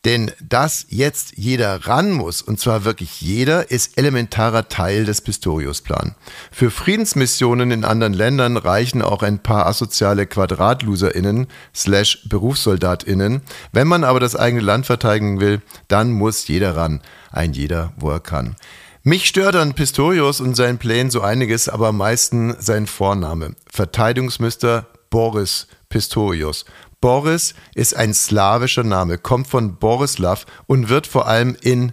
Denn 0.05 0.31
dass 0.41 0.85
jetzt 0.89 1.37
jeder 1.37 1.87
ran 1.87 2.11
muss, 2.11 2.41
und 2.41 2.59
zwar 2.59 2.83
wirklich 2.83 3.21
jeder, 3.21 3.71
ist 3.71 3.97
elementarer 3.97 4.67
Teil 4.67 5.05
des 5.05 5.21
Pistorius-Plan. 5.21 6.15
Für 6.51 6.71
Friedensmissionen 6.71 7.71
in 7.71 7.85
anderen 7.85 8.13
Ländern 8.13 8.57
reichen 8.57 9.01
auch 9.01 9.23
ein 9.23 9.39
paar 9.39 9.65
asoziale 9.65 10.25
QuadratloserInnen 10.27 11.47
slash 11.73 12.27
BerufssoldatInnen. 12.27 13.41
Wenn 13.71 13.87
man 13.87 14.03
aber 14.03 14.19
das 14.19 14.35
eigene 14.35 14.61
Land 14.61 14.85
verteidigen 14.85 15.39
will, 15.39 15.61
dann 15.87 16.11
muss 16.11 16.47
jeder 16.49 16.75
ran. 16.75 17.01
Ein 17.31 17.53
jeder, 17.53 17.93
wo 17.97 18.09
er 18.09 18.19
kann. 18.19 18.57
Mich 19.03 19.25
stört 19.25 19.55
an 19.55 19.73
Pistorius 19.73 20.39
und 20.39 20.55
seinen 20.55 20.77
Plänen 20.77 21.11
so 21.11 21.21
einiges, 21.21 21.67
aber 21.67 21.89
am 21.89 21.97
meisten 21.97 22.55
sein 22.59 22.87
Vorname. 22.87 23.55
Verteidigungsminister 23.69 24.87
Boris 25.09 25.67
Pistorius. 25.89 26.65
Boris 27.03 27.53
ist 27.75 27.97
ein 27.97 28.13
slawischer 28.13 28.85
Name, 28.85 29.17
kommt 29.17 29.47
von 29.47 29.75
Borislav 29.75 30.45
und 30.67 30.87
wird 30.87 31.05
vor 31.05 31.27
allem 31.27 31.57
in 31.59 31.91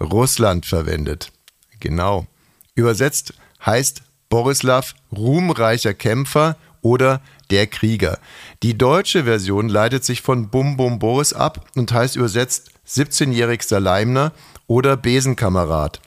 Russland 0.00 0.64
verwendet. 0.64 1.32
Genau. 1.80 2.28
Übersetzt 2.76 3.34
heißt 3.66 4.02
Borislav 4.28 4.94
ruhmreicher 5.10 5.92
Kämpfer 5.92 6.56
oder 6.82 7.20
der 7.50 7.66
Krieger. 7.66 8.20
Die 8.62 8.78
deutsche 8.78 9.24
Version 9.24 9.68
leitet 9.68 10.04
sich 10.04 10.22
von 10.22 10.50
Bum 10.50 10.76
Bum 10.76 11.00
Boris 11.00 11.32
ab 11.32 11.68
und 11.74 11.92
heißt 11.92 12.14
übersetzt 12.14 12.70
17-jährigster 12.86 13.80
Leimner 13.80 14.30
oder 14.68 14.96
Besenkamerad. 14.96 16.00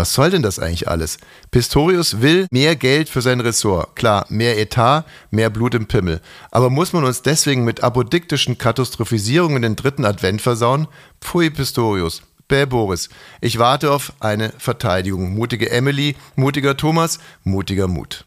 Was 0.00 0.14
soll 0.14 0.30
denn 0.30 0.42
das 0.42 0.58
eigentlich 0.58 0.88
alles? 0.88 1.18
Pistorius 1.50 2.22
will 2.22 2.46
mehr 2.50 2.74
Geld 2.74 3.10
für 3.10 3.20
sein 3.20 3.38
Ressort. 3.38 3.96
Klar, 3.96 4.24
mehr 4.30 4.58
Etat, 4.58 5.04
mehr 5.30 5.50
Blut 5.50 5.74
im 5.74 5.88
Pimmel. 5.88 6.22
Aber 6.50 6.70
muss 6.70 6.94
man 6.94 7.04
uns 7.04 7.20
deswegen 7.20 7.66
mit 7.66 7.84
apodiktischen 7.84 8.56
Katastrophisierungen 8.56 9.60
den 9.60 9.76
dritten 9.76 10.06
Advent 10.06 10.40
versauen? 10.40 10.88
Pfui, 11.20 11.50
Pistorius. 11.50 12.22
Bäh, 12.48 12.64
Boris. 12.64 13.10
Ich 13.42 13.58
warte 13.58 13.92
auf 13.92 14.14
eine 14.20 14.54
Verteidigung. 14.56 15.34
Mutige 15.34 15.70
Emily, 15.70 16.16
mutiger 16.34 16.78
Thomas, 16.78 17.18
mutiger 17.44 17.86
Mut. 17.86 18.24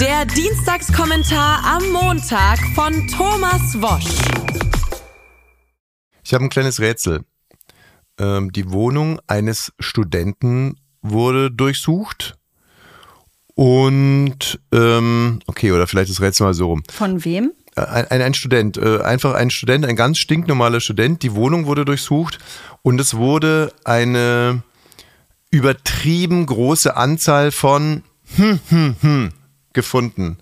Der 0.00 0.24
Dienstagskommentar 0.24 1.64
am 1.64 1.90
Montag 1.90 2.60
von 2.76 3.08
Thomas 3.08 3.60
Wosch. 3.82 4.62
Ich 6.22 6.32
habe 6.32 6.44
ein 6.44 6.48
kleines 6.48 6.78
Rätsel. 6.78 7.24
Ähm, 8.20 8.52
die 8.52 8.70
Wohnung 8.70 9.18
eines 9.26 9.72
Studenten 9.80 10.76
wurde 11.02 11.50
durchsucht. 11.50 12.36
Und, 13.54 14.60
ähm, 14.72 15.40
okay, 15.46 15.72
oder 15.72 15.86
vielleicht 15.86 16.10
das 16.10 16.20
Rätsel 16.20 16.46
mal 16.46 16.54
so 16.54 16.68
rum. 16.68 16.82
Von 16.90 17.24
wem? 17.24 17.52
Ein, 17.74 18.06
ein, 18.08 18.22
ein 18.22 18.34
Student, 18.34 18.76
äh, 18.76 19.00
einfach 19.02 19.34
ein 19.34 19.50
Student, 19.50 19.84
ein 19.84 19.96
ganz 19.96 20.18
stinknormaler 20.18 20.80
Student. 20.80 21.22
Die 21.22 21.34
Wohnung 21.34 21.66
wurde 21.66 21.84
durchsucht 21.84 22.38
und 22.82 23.00
es 23.00 23.14
wurde 23.14 23.72
eine 23.84 24.62
übertrieben 25.50 26.46
große 26.46 26.96
Anzahl 26.96 27.50
von 27.50 28.02
hm, 28.36 28.60
hm, 28.68 28.96
hm 29.00 29.32
gefunden. 29.72 30.38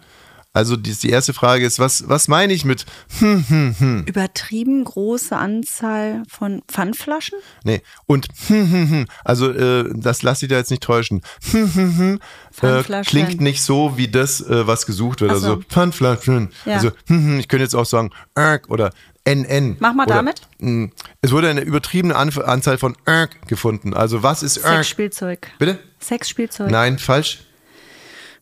Also 0.52 0.76
die, 0.76 0.92
die 0.92 1.10
erste 1.10 1.32
Frage 1.32 1.64
ist, 1.64 1.78
was, 1.78 2.08
was 2.08 2.26
meine 2.26 2.52
ich 2.52 2.64
mit 2.64 2.84
hm, 3.20 3.44
hm, 3.48 3.74
hm? 3.78 4.04
Übertrieben 4.06 4.82
große 4.82 5.36
Anzahl 5.36 6.24
von 6.28 6.62
Pfandflaschen? 6.66 7.38
Nee, 7.62 7.82
und 8.06 8.26
hm, 8.48 8.68
hm, 8.68 8.90
hm, 8.90 9.06
also 9.24 9.52
äh, 9.52 9.88
das 9.94 10.22
lass 10.22 10.42
ich 10.42 10.48
da 10.48 10.56
jetzt 10.56 10.72
nicht 10.72 10.82
täuschen. 10.82 11.22
Hm, 11.52 11.72
hm, 11.72 11.98
hm, 11.98 12.20
äh, 12.62 13.02
klingt 13.04 13.40
nicht 13.40 13.62
so 13.62 13.96
wie 13.96 14.08
das, 14.08 14.40
äh, 14.40 14.66
was 14.66 14.86
gesucht 14.86 15.20
wird. 15.20 15.30
Also 15.30 15.62
Pfandflaschen. 15.68 16.48
Ja. 16.64 16.74
Also 16.74 16.90
hm, 17.06 17.24
hm, 17.24 17.38
ich 17.38 17.46
könnte 17.46 17.62
jetzt 17.62 17.76
auch 17.76 17.86
sagen 17.86 18.10
Erk 18.34 18.68
oder 18.70 18.90
NN. 19.24 19.76
Mach 19.78 19.94
mal 19.94 20.06
oder, 20.06 20.16
damit. 20.16 20.42
Mh, 20.58 20.66
hm, 20.66 20.92
es 21.20 21.30
wurde 21.30 21.48
eine 21.48 21.60
übertriebene 21.60 22.16
Anzahl 22.16 22.76
von 22.76 22.96
Erk 23.04 23.46
gefunden. 23.46 23.94
Also 23.94 24.24
was 24.24 24.42
ist 24.42 24.56
Erk? 24.56 24.78
Sexspielzeug. 24.78 25.52
Bitte? 25.60 25.78
Sexspielzeug. 26.00 26.72
Nein, 26.72 26.98
falsch. 26.98 27.44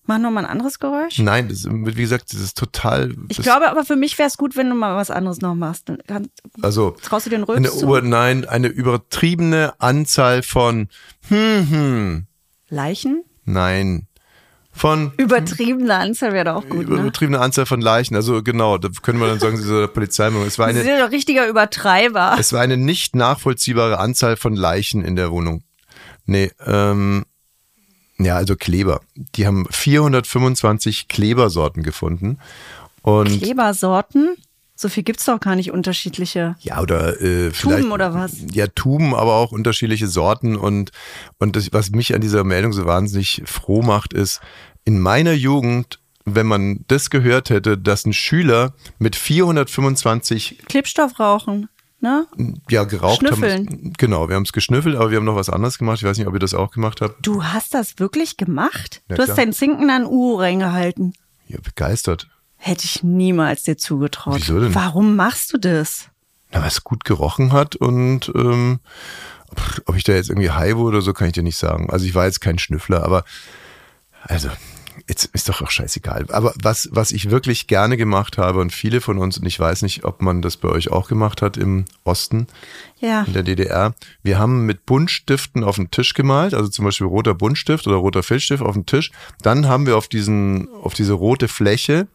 Mach 0.08 0.16
nochmal 0.16 0.46
ein 0.46 0.50
anderes 0.50 0.78
Geräusch? 0.78 1.18
Nein, 1.18 1.50
das, 1.50 1.66
wie 1.70 1.92
gesagt, 1.92 2.32
das 2.32 2.40
ist 2.40 2.56
total. 2.56 3.14
Ich 3.28 3.42
glaube 3.42 3.68
aber 3.70 3.84
für 3.84 3.94
mich 3.94 4.16
wäre 4.16 4.26
es 4.26 4.38
gut, 4.38 4.56
wenn 4.56 4.70
du 4.70 4.74
mal 4.74 4.96
was 4.96 5.10
anderes 5.10 5.42
noch 5.42 5.54
machst. 5.54 5.92
Kann, 6.06 6.28
also, 6.62 6.96
traust 7.02 7.26
du 7.26 7.30
den 7.30 7.42
Rülps 7.42 7.82
eine 7.82 8.08
Nein, 8.08 8.48
eine 8.48 8.68
übertriebene 8.68 9.74
Anzahl 9.78 10.42
von 10.42 10.88
hm, 11.28 11.70
hm. 11.70 12.26
Leichen? 12.70 13.22
Nein. 13.44 14.06
Von 14.72 15.12
übertriebene 15.18 15.94
Anzahl 15.94 16.32
wäre 16.32 16.46
doch 16.46 16.54
auch 16.54 16.68
gut. 16.70 16.88
Ne? 16.88 17.00
Übertriebene 17.00 17.36
ne? 17.36 17.44
Anzahl 17.44 17.66
von 17.66 17.82
Leichen. 17.82 18.16
Also 18.16 18.42
genau, 18.42 18.78
da 18.78 18.88
können 19.02 19.20
wir 19.20 19.26
dann 19.26 19.40
sagen, 19.40 19.56
diese 19.58 19.88
Polizeimeldung. 19.88 20.48
Es 20.48 20.58
war 20.58 20.68
eine. 20.68 20.78
Sie 20.78 20.86
sind 20.86 21.00
doch 21.00 21.10
richtiger 21.10 21.46
Übertreiber. 21.46 22.34
Es 22.38 22.54
war 22.54 22.62
eine 22.62 22.78
nicht 22.78 23.14
nachvollziehbare 23.14 23.98
Anzahl 23.98 24.36
von 24.36 24.56
Leichen 24.56 25.04
in 25.04 25.16
der 25.16 25.30
Wohnung. 25.30 25.64
Nee, 26.24 26.50
ähm, 26.64 27.26
ja, 28.18 28.37
also 28.37 28.56
Kleber. 28.56 29.00
Die 29.14 29.46
haben 29.46 29.66
425 29.70 31.08
Klebersorten 31.08 31.82
gefunden. 31.82 32.38
Und 33.02 33.40
Klebersorten? 33.40 34.37
So 34.75 34.88
viel 34.88 35.02
gibt's 35.02 35.25
doch 35.25 35.40
gar 35.40 35.56
nicht 35.56 35.72
unterschiedliche. 35.72 36.54
Ja, 36.60 36.80
oder 36.80 37.20
äh. 37.20 37.50
Tuben 37.50 37.90
oder 37.90 38.14
was? 38.14 38.37
Ja, 38.52 38.68
Tuben, 38.68 39.14
aber 39.14 39.34
auch 39.34 39.50
unterschiedliche 39.50 40.06
Sorten. 40.06 40.56
Und, 40.56 40.92
und 41.38 41.56
das, 41.56 41.72
was 41.72 41.90
mich 41.90 42.14
an 42.14 42.20
dieser 42.20 42.44
Meldung 42.44 42.72
so 42.72 42.87
wahnsinnig 42.87 43.42
froh 43.44 43.82
macht, 43.82 44.12
ist, 44.12 44.40
in 44.84 45.00
meiner 45.00 45.32
Jugend, 45.32 45.98
wenn 46.25 46.46
man 46.46 46.84
das 46.87 47.10
gehört 47.10 47.50
hätte, 47.50 47.76
dass 47.76 48.04
ein 48.04 48.12
Schüler 48.12 48.72
mit 48.98 49.16
425 49.16 50.60
Klebstoff 50.68 51.18
rauchen 51.18 51.68
ne? 52.00 52.26
Ja, 52.69 52.85
geraucht 52.85 53.21
Schnüffeln. 53.21 53.67
haben. 53.69 53.93
Genau, 53.99 54.28
wir 54.28 54.37
haben 54.37 54.45
es 54.45 54.52
geschnüffelt, 54.52 54.97
aber 54.97 55.11
wir 55.11 55.19
haben 55.19 55.25
noch 55.25 55.37
was 55.37 55.50
anderes 55.50 55.78
gemacht. 55.78 55.99
Ich 55.99 56.05
weiß 56.05 56.19
nicht, 56.19 56.26
ob 56.26 56.35
ihr 56.35 56.40
das 56.40 56.55
auch 56.55 56.71
gemacht 56.71 57.00
habt. 57.00 57.26
Du 57.26 57.45
hast 57.45 57.75
das 57.75 57.99
wirklich 57.99 58.37
gemacht? 58.37 59.02
Ja, 59.09 59.17
du 59.17 59.23
klar. 59.23 59.28
hast 59.28 59.38
deinen 59.38 59.52
Zinken 59.52 59.90
an 59.90 60.05
Uhu 60.07 60.37
reingehalten. 60.37 61.14
Ja, 61.47 61.59
begeistert. 61.62 62.28
Hätte 62.57 62.85
ich 62.85 63.02
niemals 63.02 63.62
dir 63.62 63.76
zugetraut. 63.76 64.37
Wieso 64.37 64.59
denn? 64.61 64.75
Warum 64.75 65.17
machst 65.17 65.52
du 65.52 65.59
das? 65.59 66.09
Na, 66.50 66.61
weil 66.61 66.69
es 66.69 66.83
gut 66.83 67.05
gerochen 67.05 67.52
hat 67.52 67.76
und 67.76 68.33
ähm, 68.35 68.81
ob 69.87 69.97
ich 69.97 70.05
da 70.05 70.12
jetzt 70.12 70.31
irgendwie 70.31 70.50
high 70.50 70.76
wurde 70.76 70.99
oder 70.99 71.05
so, 71.05 71.12
kann 71.12 71.28
ich 71.28 71.35
dir 71.35 71.43
nicht 71.43 71.57
sagen. 71.57 71.90
Also 71.90 72.07
ich 72.07 72.14
war 72.14 72.26
jetzt 72.26 72.40
kein 72.40 72.59
Schnüffler, 72.59 73.05
aber 73.05 73.25
also 74.23 74.49
jetzt 75.08 75.24
ist 75.32 75.48
doch 75.48 75.62
auch 75.62 75.70
scheißegal. 75.70 76.26
Aber 76.30 76.52
was, 76.62 76.88
was 76.92 77.10
ich 77.10 77.30
wirklich 77.30 77.66
gerne 77.66 77.96
gemacht 77.96 78.38
habe 78.38 78.60
und 78.60 78.72
viele 78.72 79.00
von 79.00 79.18
uns, 79.18 79.38
und 79.38 79.46
ich 79.46 79.58
weiß 79.58 79.82
nicht, 79.82 80.04
ob 80.04 80.22
man 80.22 80.42
das 80.42 80.56
bei 80.56 80.68
euch 80.68 80.90
auch 80.90 81.08
gemacht 81.08 81.42
hat 81.42 81.56
im 81.56 81.86
Osten, 82.04 82.46
ja. 83.00 83.22
in 83.22 83.32
der 83.32 83.42
DDR, 83.42 83.94
wir 84.22 84.38
haben 84.38 84.66
mit 84.66 84.84
Buntstiften 84.84 85.64
auf 85.64 85.76
den 85.76 85.90
Tisch 85.90 86.14
gemalt, 86.14 86.54
also 86.54 86.68
zum 86.68 86.84
Beispiel 86.84 87.06
roter 87.06 87.34
Buntstift 87.34 87.86
oder 87.86 87.96
roter 87.96 88.22
Filzstift 88.22 88.62
auf 88.62 88.74
den 88.74 88.86
Tisch. 88.86 89.10
Dann 89.42 89.66
haben 89.66 89.86
wir 89.86 89.96
auf 89.96 90.08
diesen, 90.08 90.68
auf 90.82 90.94
diese 90.94 91.14
rote 91.14 91.48
Fläche 91.48 92.06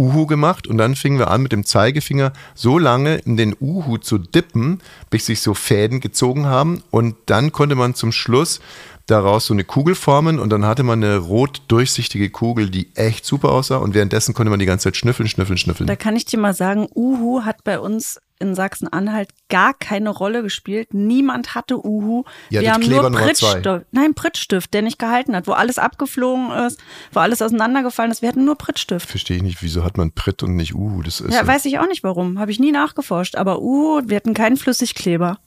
Uhu 0.00 0.26
gemacht 0.26 0.66
und 0.66 0.78
dann 0.78 0.96
fingen 0.96 1.18
wir 1.18 1.30
an 1.30 1.42
mit 1.42 1.52
dem 1.52 1.64
Zeigefinger 1.64 2.32
so 2.54 2.78
lange 2.78 3.16
in 3.16 3.36
den 3.36 3.54
Uhu 3.60 3.98
zu 3.98 4.16
dippen, 4.16 4.80
bis 5.10 5.26
sich 5.26 5.42
so 5.42 5.52
Fäden 5.52 6.00
gezogen 6.00 6.46
haben 6.46 6.82
und 6.90 7.16
dann 7.26 7.52
konnte 7.52 7.74
man 7.74 7.94
zum 7.94 8.10
Schluss 8.10 8.60
daraus 9.06 9.46
so 9.46 9.54
eine 9.54 9.64
Kugel 9.64 9.94
formen 9.94 10.38
und 10.38 10.50
dann 10.50 10.64
hatte 10.64 10.82
man 10.82 11.02
eine 11.02 11.18
rot 11.18 11.62
durchsichtige 11.68 12.30
Kugel, 12.30 12.70
die 12.70 12.88
echt 12.94 13.26
super 13.26 13.50
aussah 13.50 13.76
und 13.76 13.94
währenddessen 13.94 14.34
konnte 14.34 14.50
man 14.50 14.58
die 14.58 14.66
ganze 14.66 14.84
Zeit 14.84 14.96
schnüffeln, 14.96 15.28
schnüffeln, 15.28 15.58
schnüffeln. 15.58 15.86
Da 15.86 15.96
kann 15.96 16.16
ich 16.16 16.24
dir 16.24 16.38
mal 16.38 16.54
sagen, 16.54 16.88
Uhu 16.94 17.44
hat 17.44 17.64
bei 17.64 17.78
uns 17.78 18.18
in 18.40 18.54
Sachsen-Anhalt 18.54 19.28
gar 19.48 19.74
keine 19.74 20.10
Rolle 20.10 20.42
gespielt. 20.42 20.92
Niemand 20.94 21.54
hatte 21.54 21.76
Uhu. 21.86 22.24
Ja, 22.48 22.62
Wir 22.62 22.72
haben 22.72 22.82
Kleber 22.82 23.10
nur. 23.10 23.20
Prittstift. 23.20 23.68
Nein, 23.92 24.14
Prittstift, 24.14 24.74
der 24.74 24.82
nicht 24.82 24.98
gehalten 24.98 25.36
hat, 25.36 25.46
wo 25.46 25.52
alles 25.52 25.78
abgeflogen 25.78 26.50
ist, 26.50 26.80
wo 27.12 27.20
alles 27.20 27.42
auseinandergefallen 27.42 28.10
ist. 28.10 28.22
Wir 28.22 28.30
hatten 28.30 28.44
nur 28.44 28.56
Prittstift. 28.56 29.08
Verstehe 29.08 29.36
ich 29.36 29.42
nicht, 29.42 29.62
wieso 29.62 29.84
hat 29.84 29.96
man 29.98 30.10
Pritt 30.12 30.42
und 30.42 30.56
nicht 30.56 30.74
Uhu? 30.74 31.02
Das 31.02 31.20
ist 31.20 31.32
Ja, 31.32 31.42
so- 31.42 31.46
weiß 31.46 31.64
ich 31.66 31.78
auch 31.78 31.86
nicht 31.86 32.02
warum. 32.02 32.38
Habe 32.40 32.50
ich 32.50 32.58
nie 32.58 32.72
nachgeforscht. 32.72 33.36
Aber 33.36 33.60
Uhu, 33.60 34.02
wir 34.06 34.16
hatten 34.16 34.34
keinen 34.34 34.56
Flüssigkleber. 34.56 35.38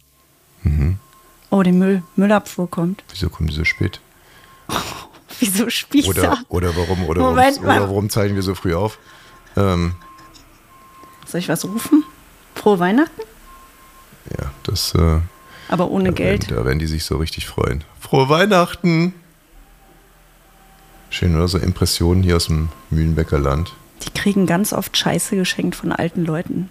Mhm. 0.63 0.97
Oh, 1.49 1.61
die 1.63 1.71
Müll, 1.71 2.03
Müllabfuhr 2.15 2.69
kommt. 2.69 3.03
wieso 3.11 3.29
kommen 3.29 3.49
die 3.49 3.55
so 3.55 3.65
spät? 3.65 3.99
Wieso 5.39 5.67
Spießer? 5.69 6.09
Oder, 6.09 6.37
oder 6.49 6.77
warum, 6.77 7.05
oder, 7.05 7.21
Moment 7.21 7.57
warum, 7.63 7.69
oder 7.77 7.89
warum 7.89 8.09
zeichnen 8.09 8.35
wir 8.35 8.43
so 8.43 8.53
früh 8.55 8.75
auf? 8.75 8.97
Ähm, 9.57 9.95
Soll 11.25 11.39
ich 11.39 11.49
was 11.49 11.65
rufen? 11.65 12.03
Frohe 12.63 12.79
Weihnachten? 12.79 13.21
ja, 14.39 14.49
das 14.63 14.95
äh, 14.95 15.19
Aber 15.67 15.91
ohne 15.91 16.05
da 16.05 16.11
Geld. 16.11 16.43
Werden, 16.49 16.57
da 16.57 16.65
werden 16.65 16.79
die 16.79 16.87
sich 16.87 17.03
so 17.03 17.17
richtig 17.17 17.45
freuen. 17.45 17.83
Frohe 17.99 18.29
Weihnachten! 18.29 19.13
Schön, 21.09 21.35
oder? 21.35 21.49
So 21.49 21.57
Impressionen 21.57 22.23
hier 22.23 22.37
aus 22.37 22.45
dem 22.47 22.69
Mühlenbecker 22.89 23.37
Land. 23.37 23.73
Die 24.05 24.11
kriegen 24.17 24.45
ganz 24.45 24.71
oft 24.71 24.95
Scheiße 24.97 25.35
geschenkt 25.35 25.75
von 25.75 25.91
alten 25.91 26.23
Leuten. 26.23 26.69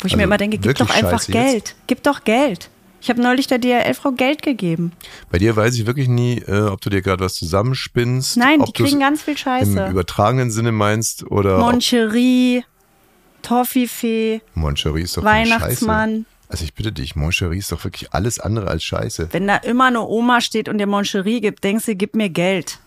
Wo 0.00 0.06
ich 0.06 0.12
Also 0.12 0.16
mir 0.16 0.24
immer 0.24 0.38
denke, 0.38 0.56
gib 0.56 0.76
doch 0.78 0.88
einfach 0.88 1.20
Scheiße 1.20 1.32
jetzt? 1.32 1.50
Geld. 1.52 1.74
Gib 1.88 2.02
doch 2.04 2.24
Geld. 2.24 2.70
Ich 3.02 3.10
habe 3.10 3.20
neulich 3.20 3.46
der 3.48 3.58
DRL-Frau 3.58 4.12
Geld 4.12 4.40
gegeben. 4.42 4.92
Bei 5.30 5.38
dir 5.38 5.54
weiß 5.54 5.74
ich 5.74 5.86
wirklich 5.86 6.08
nie, 6.08 6.38
äh, 6.38 6.62
ob 6.68 6.80
du 6.80 6.88
dir 6.88 7.02
gerade 7.02 7.22
was 7.22 7.34
zusammenspinnst. 7.34 8.36
Nein, 8.38 8.62
die 8.64 8.72
kriegen 8.72 9.00
ganz 9.00 9.22
viel 9.22 9.34
Im 9.34 9.38
Scheiße. 9.38 9.88
übertragenen 9.90 10.50
Sinne 10.50 10.72
meinst 10.72 11.30
oder. 11.30 11.58
Moncherie, 11.58 12.64
Toffifee, 13.42 14.40
Moncherie 14.54 15.02
ist 15.02 15.16
doch. 15.16 15.24
Weihnachtsmann. 15.24 16.26
Also 16.48 16.64
ich 16.64 16.74
bitte 16.74 16.92
dich, 16.92 17.16
Moncherie 17.16 17.58
ist 17.58 17.72
doch 17.72 17.82
wirklich 17.84 18.12
alles 18.12 18.38
andere 18.38 18.68
als 18.68 18.84
Scheiße. 18.84 19.28
Wenn 19.32 19.46
da 19.46 19.56
immer 19.56 19.86
eine 19.86 20.02
Oma 20.02 20.40
steht 20.40 20.68
und 20.68 20.78
dir 20.78 20.86
Moncherie 20.86 21.40
gibt, 21.40 21.64
denkst 21.64 21.86
du, 21.86 21.96
gib 21.96 22.14
mir 22.14 22.28
Geld. 22.28 22.78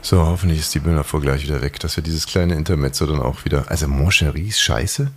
So, 0.00 0.24
hoffentlich 0.24 0.60
ist 0.60 0.74
die 0.74 0.80
Müllabfuhr 0.80 1.20
gleich 1.20 1.42
wieder 1.42 1.60
weg, 1.62 1.80
dass 1.80 1.96
wir 1.96 2.02
dieses 2.02 2.26
kleine 2.26 2.54
Intermezzo 2.54 3.06
dann 3.06 3.20
auch 3.20 3.44
wieder. 3.44 3.70
Also 3.70 3.88
Moncherie 3.88 4.48
ist 4.48 4.60
Scheiße? 4.60 5.10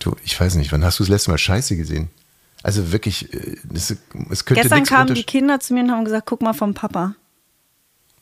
Du, 0.00 0.16
ich 0.24 0.38
weiß 0.38 0.56
nicht, 0.56 0.72
wann 0.72 0.84
hast 0.84 0.98
du 0.98 1.04
das 1.04 1.10
letzte 1.10 1.30
Mal 1.30 1.38
Scheiße 1.38 1.76
gesehen? 1.76 2.10
Also 2.62 2.92
wirklich, 2.92 3.32
äh, 3.32 3.56
es, 3.72 3.96
es 4.30 4.44
könnte 4.44 4.62
Gestern 4.62 4.84
kamen 4.84 5.14
die 5.14 5.24
Kinder 5.24 5.60
zu 5.60 5.74
mir 5.74 5.84
und 5.84 5.92
haben 5.92 6.04
gesagt, 6.04 6.26
guck 6.26 6.42
mal 6.42 6.52
vom 6.52 6.74
Papa. 6.74 7.14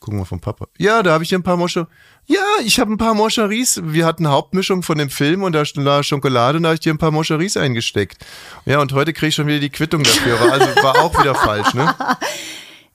Gucken 0.00 0.20
wir 0.20 0.26
vom 0.26 0.40
Papa. 0.40 0.66
Ja, 0.78 1.02
da 1.02 1.12
habe 1.12 1.24
ich 1.24 1.30
dir 1.30 1.38
ein 1.38 1.42
paar 1.42 1.56
Mosche. 1.56 1.88
Ja, 2.26 2.44
ich 2.64 2.78
habe 2.78 2.92
ein 2.92 2.98
paar 2.98 3.14
Moscheries. 3.14 3.80
Wir 3.82 4.06
hatten 4.06 4.28
Hauptmischung 4.28 4.82
von 4.82 4.98
dem 4.98 5.10
Film 5.10 5.42
und 5.42 5.52
da 5.52 5.64
war 5.76 6.02
Schokolade 6.02 6.58
und 6.58 6.62
da 6.62 6.68
habe 6.68 6.74
ich 6.74 6.80
dir 6.80 6.94
ein 6.94 6.98
paar 6.98 7.10
Moscheries 7.10 7.56
eingesteckt. 7.56 8.24
Ja, 8.64 8.80
und 8.80 8.92
heute 8.92 9.12
kriege 9.12 9.28
ich 9.28 9.34
schon 9.34 9.46
wieder 9.46 9.60
die 9.60 9.70
Quittung 9.70 10.02
dafür. 10.02 10.38
War, 10.40 10.52
also 10.52 10.66
war 10.82 11.02
auch 11.02 11.18
wieder 11.20 11.34
falsch, 11.34 11.74
ne? 11.74 11.94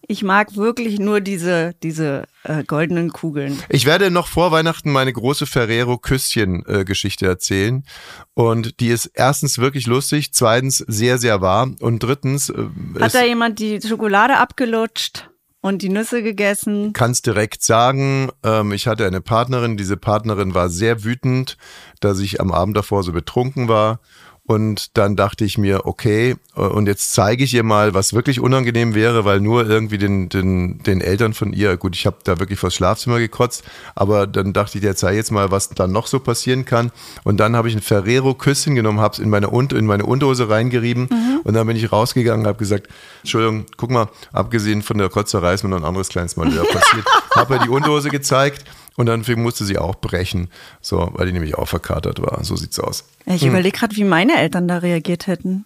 Ich 0.06 0.22
mag 0.22 0.58
wirklich 0.58 1.00
nur 1.00 1.22
diese, 1.22 1.76
diese 1.82 2.26
äh, 2.44 2.66
goldenen 2.66 3.14
Kugeln. 3.14 3.58
Ich 3.70 3.86
werde 3.86 4.12
noch 4.12 4.28
vor 4.28 4.52
Weihnachten 4.52 4.92
meine 4.92 5.14
große 5.14 5.46
Ferrero-Küsschen-Geschichte 5.46 7.26
erzählen. 7.26 7.86
Und 8.34 8.82
die 8.82 8.90
ist 8.90 9.12
erstens 9.14 9.60
wirklich 9.60 9.88
lustig, 9.88 10.34
zweitens 10.34 10.80
sehr, 10.80 11.20
sehr 11.20 11.40
wahr 11.40 11.72
und 11.80 12.04
drittens. 12.04 12.50
Äh, 12.50 12.66
Hat 13.00 13.16
da 13.16 13.24
jemand 13.24 13.60
die 13.60 13.80
Schokolade 13.82 14.38
abgelutscht? 14.38 15.30
Und 15.64 15.82
die 15.82 15.88
Nüsse 15.88 16.22
gegessen? 16.22 16.92
Kannst 16.92 17.26
direkt 17.26 17.64
sagen, 17.64 18.30
ähm, 18.44 18.74
ich 18.74 18.86
hatte 18.86 19.08
eine 19.08 19.22
Partnerin, 19.22 19.78
diese 19.78 19.96
Partnerin 19.96 20.54
war 20.54 20.68
sehr 20.68 21.06
wütend, 21.06 21.58
dass 22.02 22.20
ich 22.20 22.42
am 22.42 22.52
Abend 22.52 22.76
davor 22.76 23.02
so 23.02 23.14
betrunken 23.14 23.70
war 23.70 24.02
und 24.46 24.98
dann 24.98 25.16
dachte 25.16 25.46
ich 25.46 25.58
mir, 25.58 25.86
okay, 25.86 26.36
äh, 26.58 26.60
und 26.60 26.88
jetzt 26.88 27.14
zeige 27.14 27.46
ich 27.46 27.54
ihr 27.54 27.64
mal, 27.64 27.94
was 27.94 28.14
wirklich 28.14 28.42
unangenehm 28.42 28.94
wäre, 28.94 29.24
weil 29.24 29.40
nur 29.40 29.70
irgendwie 29.70 29.98
den, 29.98 30.28
den, 30.28 30.84
den 30.84 31.00
Eltern 31.00 31.34
von 31.34 31.54
ihr, 31.54 31.78
gut, 31.78 31.96
ich 31.96 32.06
habe 32.06 32.18
da 32.26 32.40
wirklich 32.40 32.60
vors 32.60 32.76
Schlafzimmer 32.76 33.20
gekotzt, 33.20 33.64
aber 33.96 34.28
dann 34.28 34.52
dachte 34.52 34.78
ich, 34.78 34.82
der 34.82 34.98
zeige 34.98 35.16
jetzt 35.16 35.32
mal, 35.32 35.50
was 35.52 35.70
dann 35.70 35.94
noch 35.94 36.08
so 36.08 36.20
passieren 36.20 36.66
kann. 36.66 36.92
Und 37.24 37.38
dann 37.38 37.56
habe 37.56 37.70
ich 37.70 37.76
ein 37.76 37.82
Ferrero-Küsschen 37.82 38.76
genommen, 38.76 39.00
habe 39.00 39.14
es 39.14 39.20
in 39.20 39.30
meine, 39.30 39.48
in 39.48 39.86
meine 39.86 40.06
Unterhose 40.06 40.50
reingerieben 40.50 41.08
mhm. 41.10 41.40
und 41.46 41.54
dann 41.54 41.66
bin 41.66 41.78
ich 41.78 41.90
rausgegangen, 41.92 42.46
habe 42.46 42.58
gesagt, 42.58 42.90
Entschuldigung, 43.22 43.66
guck 43.78 43.92
mal, 43.92 44.10
abgesehen 44.34 44.82
von 44.82 44.98
der 44.98 45.08
Kotzerei 45.08 45.54
ist 45.54 45.64
mir 45.64 45.70
noch 45.70 45.78
ein 45.78 45.86
anderes 45.86 46.10
kleines 46.10 46.36
Malheur 46.36 46.66
passiert. 46.66 47.06
habe 47.36 47.56
ihr 47.56 47.60
die 47.62 47.70
Unterhose 47.70 48.10
gezeigt 48.10 48.66
und 48.96 49.08
dann 49.08 49.24
musste 49.38 49.66
sie 49.66 49.78
auch 49.78 49.96
brechen, 49.96 50.50
so, 50.82 51.10
weil 51.14 51.28
die 51.28 51.34
nämlich 51.34 51.56
auch 51.56 51.68
verkatert 51.68 52.22
war. 52.22 52.44
So 52.44 52.56
sieht's 52.56 52.80
aus. 52.80 53.06
Ich 53.26 53.42
hm. 53.42 53.50
überlege 53.50 53.78
gerade, 53.78 53.96
wie 53.96 54.04
meine 54.04 54.38
Eltern 54.38 54.68
da 54.68 54.78
reagiert 54.80 55.28
hätten. 55.28 55.66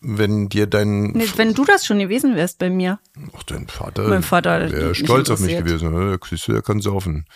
Wenn 0.00 0.48
dir 0.48 0.66
dein. 0.66 1.12
Nee, 1.12 1.28
wenn 1.36 1.54
du 1.54 1.64
das 1.64 1.86
schon 1.86 1.98
gewesen 1.98 2.36
wärst 2.36 2.58
bei 2.58 2.68
mir. 2.68 2.98
Ach, 3.36 3.42
dein 3.44 3.68
Vater. 3.68 4.08
Mein 4.08 4.22
Vater 4.22 4.70
wäre 4.70 4.94
stolz 4.94 5.30
auf 5.30 5.40
mich 5.40 5.56
gewesen. 5.56 5.92
Ne? 5.92 6.18
Der 6.48 6.62
kann 6.62 6.80
saufen. 6.80 7.26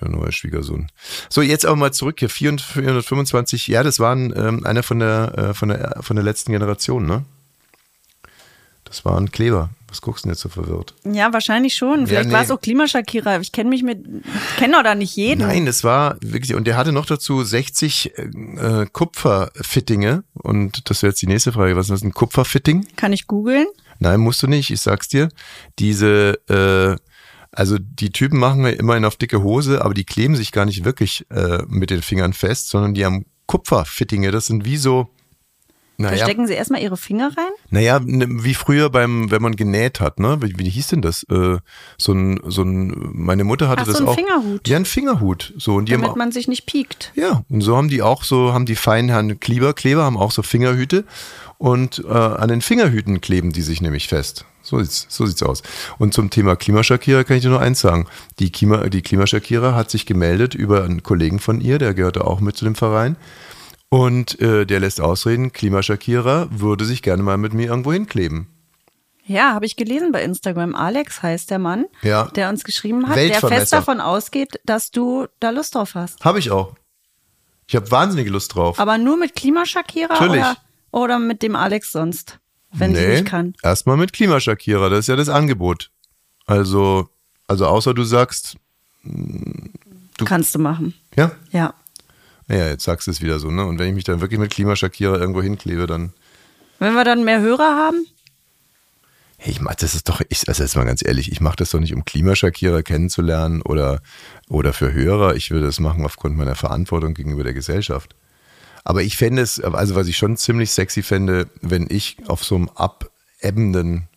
Der 0.00 0.08
neue 0.08 0.32
Schwiegersohn. 0.32 0.88
So, 1.28 1.40
jetzt 1.40 1.64
aber 1.64 1.76
mal 1.76 1.92
zurück 1.92 2.18
hier. 2.18 2.28
425, 2.28 3.68
ja, 3.68 3.84
das 3.84 4.00
waren 4.00 4.34
ähm, 4.36 4.66
einer 4.66 4.82
von 4.82 4.98
der, 4.98 5.38
äh, 5.38 5.54
von, 5.54 5.68
der, 5.68 5.98
von 6.00 6.16
der 6.16 6.24
letzten 6.24 6.50
Generation, 6.50 7.06
ne? 7.06 7.24
Das 8.84 9.04
waren 9.04 9.30
Kleber. 9.30 9.70
Was 9.88 10.02
guckst 10.02 10.24
du 10.24 10.28
denn 10.28 10.34
jetzt 10.34 10.42
so 10.42 10.50
verwirrt? 10.50 10.94
Ja, 11.04 11.32
wahrscheinlich 11.32 11.74
schon. 11.74 12.06
Vielleicht 12.06 12.24
ja, 12.24 12.28
nee. 12.28 12.34
war 12.34 12.42
es 12.42 12.50
auch 12.50 12.60
Klimaschakira. 12.60 13.40
Ich 13.40 13.52
kenne 13.52 13.70
mich 13.70 13.82
mit, 13.82 14.04
kenne 14.58 14.74
doch 14.74 14.82
da 14.82 14.94
nicht 14.94 15.16
jeden. 15.16 15.40
Nein, 15.40 15.66
es 15.66 15.82
war 15.82 16.18
wirklich, 16.20 16.54
und 16.54 16.66
der 16.66 16.76
hatte 16.76 16.92
noch 16.92 17.06
dazu 17.06 17.42
60 17.42 18.12
äh, 18.16 18.86
Kupferfittinge. 18.92 20.24
Und 20.34 20.90
das 20.90 21.02
wäre 21.02 21.12
jetzt 21.12 21.22
die 21.22 21.26
nächste 21.26 21.52
Frage. 21.52 21.74
Was 21.74 21.86
ist 21.86 21.92
das, 21.92 22.02
ein 22.02 22.12
Kupferfitting? 22.12 22.86
Kann 22.96 23.14
ich 23.14 23.26
googeln? 23.26 23.66
Nein, 23.98 24.20
musst 24.20 24.42
du 24.42 24.46
nicht. 24.46 24.70
Ich 24.70 24.82
sag's 24.82 25.08
dir. 25.08 25.30
Diese, 25.78 26.38
äh, 26.48 27.02
also 27.50 27.78
die 27.78 28.10
Typen 28.10 28.38
machen 28.38 28.64
ja 28.64 28.70
immerhin 28.70 29.06
auf 29.06 29.16
dicke 29.16 29.42
Hose, 29.42 29.82
aber 29.82 29.94
die 29.94 30.04
kleben 30.04 30.36
sich 30.36 30.52
gar 30.52 30.66
nicht 30.66 30.84
wirklich 30.84 31.24
äh, 31.30 31.62
mit 31.66 31.88
den 31.88 32.02
Fingern 32.02 32.34
fest, 32.34 32.68
sondern 32.68 32.92
die 32.92 33.06
haben 33.06 33.24
Kupferfittinge. 33.46 34.30
Das 34.32 34.46
sind 34.46 34.66
wie 34.66 34.76
so, 34.76 35.08
naja. 35.96 36.16
Da 36.16 36.24
stecken 36.24 36.46
sie 36.46 36.54
erstmal 36.54 36.80
ihre 36.80 36.96
Finger 36.96 37.28
rein? 37.36 37.50
Naja, 37.70 38.00
ne, 38.02 38.26
wie 38.28 38.54
früher 38.54 38.88
beim, 38.90 39.30
wenn 39.30 39.42
man 39.42 39.56
genäht 39.56 40.00
hat, 40.00 40.20
ne? 40.20 40.38
Wie, 40.40 40.58
wie 40.58 40.70
hieß 40.70 40.88
denn 40.88 41.02
das? 41.02 41.24
Äh, 41.24 41.58
so 41.98 42.12
ein, 42.12 42.40
so 42.46 42.62
ein, 42.62 43.10
meine 43.12 43.44
Mutter 43.44 43.68
hatte 43.68 43.82
Ach, 43.82 43.86
das 43.86 43.98
so 43.98 44.04
ein 44.04 44.08
auch. 44.08 44.14
Fingerhut. 44.14 44.66
Ja, 44.66 44.76
ein 44.76 44.84
Fingerhut. 44.84 45.52
So, 45.58 45.74
und 45.74 45.88
die 45.88 45.92
Damit 45.92 46.10
haben, 46.10 46.18
man 46.18 46.32
sich 46.32 46.48
nicht 46.48 46.66
piekt. 46.66 47.12
Ja, 47.14 47.44
und 47.48 47.60
so 47.60 47.76
haben 47.76 47.88
die 47.88 48.02
auch 48.02 48.24
so, 48.24 48.52
haben 48.54 48.66
die 48.66 48.76
feinen 48.76 49.38
Kleber, 49.40 49.74
Kleber 49.74 50.04
haben 50.04 50.16
auch 50.16 50.30
so 50.30 50.42
Fingerhüte. 50.42 51.04
Und 51.58 52.04
äh, 52.08 52.12
an 52.12 52.48
den 52.48 52.62
Fingerhüten 52.62 53.20
kleben 53.20 53.52
die 53.52 53.62
sich 53.62 53.82
nämlich 53.82 54.06
fest. 54.06 54.44
So 54.62 54.78
sieht's, 54.78 55.06
so 55.08 55.26
sieht's 55.26 55.42
aus. 55.42 55.62
Und 55.98 56.14
zum 56.14 56.30
Thema 56.30 56.54
Klimaschakierer 56.54 57.24
kann 57.24 57.36
ich 57.36 57.42
dir 57.42 57.48
nur 57.48 57.60
eins 57.60 57.80
sagen. 57.80 58.06
Die, 58.38 58.52
Klima, 58.52 58.88
die 58.88 59.02
Klimaschakierer 59.02 59.74
hat 59.74 59.90
sich 59.90 60.06
gemeldet 60.06 60.54
über 60.54 60.84
einen 60.84 61.02
Kollegen 61.02 61.38
von 61.38 61.60
ihr, 61.60 61.78
der 61.78 61.94
gehörte 61.94 62.24
auch 62.24 62.40
mit 62.40 62.56
zu 62.56 62.64
dem 62.64 62.74
Verein. 62.74 63.16
Und 63.90 64.40
äh, 64.40 64.66
der 64.66 64.80
lässt 64.80 65.00
ausreden, 65.00 65.52
Klimaschakierer 65.52 66.48
würde 66.50 66.84
sich 66.84 67.02
gerne 67.02 67.22
mal 67.22 67.38
mit 67.38 67.54
mir 67.54 67.68
irgendwo 67.68 67.92
hinkleben. 67.92 68.48
Ja, 69.24 69.52
habe 69.52 69.66
ich 69.66 69.76
gelesen 69.76 70.10
bei 70.10 70.22
Instagram. 70.22 70.74
Alex 70.74 71.22
heißt 71.22 71.50
der 71.50 71.58
Mann, 71.58 71.84
ja. 72.02 72.24
der 72.28 72.48
uns 72.48 72.64
geschrieben 72.64 73.08
hat, 73.08 73.16
der 73.16 73.40
fest 73.40 73.72
davon 73.72 74.00
ausgeht, 74.00 74.58
dass 74.64 74.90
du 74.90 75.26
da 75.38 75.50
Lust 75.50 75.74
drauf 75.74 75.94
hast. 75.94 76.24
Habe 76.24 76.38
ich 76.38 76.50
auch. 76.50 76.74
Ich 77.66 77.76
habe 77.76 77.90
wahnsinnige 77.90 78.30
Lust 78.30 78.54
drauf. 78.54 78.80
Aber 78.80 78.96
nur 78.96 79.18
mit 79.18 79.34
Klimaschakierer 79.34 80.18
oder, 80.22 80.56
oder 80.90 81.18
mit 81.18 81.42
dem 81.42 81.56
Alex 81.56 81.92
sonst, 81.92 82.38
wenn 82.72 82.92
nee, 82.92 83.00
sie 83.00 83.06
nicht 83.08 83.26
kann? 83.26 83.54
Erstmal 83.62 83.98
mit 83.98 84.14
Klimaschakierer, 84.14 84.88
das 84.88 85.00
ist 85.00 85.08
ja 85.08 85.16
das 85.16 85.28
Angebot. 85.28 85.90
Also, 86.46 87.10
also 87.46 87.66
außer 87.66 87.92
du 87.92 88.04
sagst. 88.04 88.56
Du 89.02 90.24
Kannst 90.24 90.54
du 90.54 90.58
machen. 90.58 90.94
Ja? 91.14 91.32
Ja. 91.52 91.74
Ja, 92.48 92.68
jetzt 92.68 92.84
sagst 92.84 93.06
du 93.06 93.10
es 93.10 93.20
wieder 93.20 93.38
so, 93.38 93.50
ne? 93.50 93.64
Und 93.64 93.78
wenn 93.78 93.88
ich 93.88 93.94
mich 93.94 94.04
dann 94.04 94.20
wirklich 94.20 94.40
mit 94.40 94.50
Klimaschakierer 94.50 95.18
irgendwo 95.20 95.42
hinklebe, 95.42 95.86
dann. 95.86 96.12
Wenn 96.78 96.94
wir 96.94 97.04
dann 97.04 97.24
mehr 97.24 97.40
Hörer 97.40 97.76
haben? 97.76 98.06
Hey, 99.36 99.52
ich 99.52 99.60
mach 99.60 99.76
das 99.76 99.94
ist 99.94 100.08
doch, 100.08 100.20
ich, 100.28 100.48
also 100.48 100.62
jetzt 100.62 100.74
mal 100.74 100.84
ganz 100.84 101.04
ehrlich, 101.04 101.30
ich 101.30 101.40
mache 101.40 101.56
das 101.56 101.70
doch 101.70 101.78
nicht, 101.78 101.94
um 101.94 102.04
Klimaschakierer 102.04 102.82
kennenzulernen 102.82 103.62
oder, 103.62 104.00
oder 104.48 104.72
für 104.72 104.92
Hörer. 104.92 105.36
Ich 105.36 105.50
würde 105.50 105.66
das 105.66 105.78
machen 105.78 106.04
aufgrund 106.04 106.36
meiner 106.36 106.56
Verantwortung 106.56 107.14
gegenüber 107.14 107.44
der 107.44 107.54
Gesellschaft. 107.54 108.16
Aber 108.82 109.02
ich 109.02 109.16
fände 109.16 109.42
es, 109.42 109.60
also 109.60 109.94
was 109.94 110.08
ich 110.08 110.16
schon 110.16 110.36
ziemlich 110.36 110.70
sexy 110.70 111.02
fände, 111.02 111.48
wenn 111.60 111.86
ich 111.90 112.16
auf 112.26 112.42
so 112.42 112.56
einem 112.56 112.70
abebbenden 112.70 114.08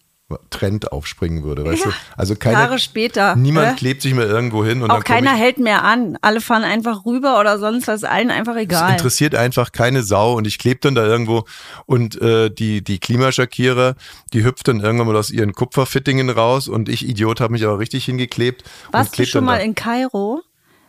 Trend 0.50 0.92
aufspringen 0.92 1.44
würde, 1.44 1.66
weißt 1.66 1.86
ja, 1.86 1.92
du? 1.92 1.96
Also 2.18 2.36
keine, 2.36 2.60
Jahre 2.60 2.80
später. 2.80 3.36
Niemand 3.36 3.74
äh? 3.74 3.76
klebt 3.76 4.02
sich 4.02 4.14
mehr 4.14 4.28
irgendwo 4.28 4.64
hin. 4.66 4.82
Und 4.82 4.92
auch 4.92 5.04
keiner 5.04 5.32
hält 5.32 5.58
mehr 5.58 5.84
an. 5.84 6.18
Alle 6.22 6.42
fahren 6.42 6.64
einfach 6.64 7.06
rüber 7.06 7.40
oder 7.40 7.60
sonst 7.60 7.88
was, 7.88 8.04
allen 8.04 8.32
einfach 8.32 8.56
egal. 8.56 8.90
Es 8.90 8.98
interessiert 8.98 9.36
einfach 9.36 9.72
keine 9.72 10.04
Sau 10.04 10.34
und 10.34 10.48
ich 10.48 10.60
klebe 10.60 10.80
dann 10.82 10.96
da 10.96 11.06
irgendwo 11.06 11.46
und 11.86 12.22
äh, 12.22 12.50
die, 12.50 12.84
die 12.84 13.00
Klimaschakierer, 13.00 13.96
die 14.34 14.44
hüpft 14.44 14.68
dann 14.68 14.80
irgendwann 14.80 15.08
mal 15.08 15.18
aus 15.18 15.32
ihren 15.32 15.54
Kupferfittingen 15.54 16.30
raus 16.30 16.68
und 16.68 16.90
ich, 16.90 17.08
Idiot, 17.08 17.42
habe 17.42 17.54
mich 17.54 17.64
aber 17.64 17.80
richtig 17.80 18.06
hingeklebt. 18.06 18.64
Warst 18.92 19.18
du 19.18 19.26
schon 19.26 19.46
mal 19.46 19.60
da. 19.60 19.64
in 19.64 19.76
Kairo? 19.76 20.42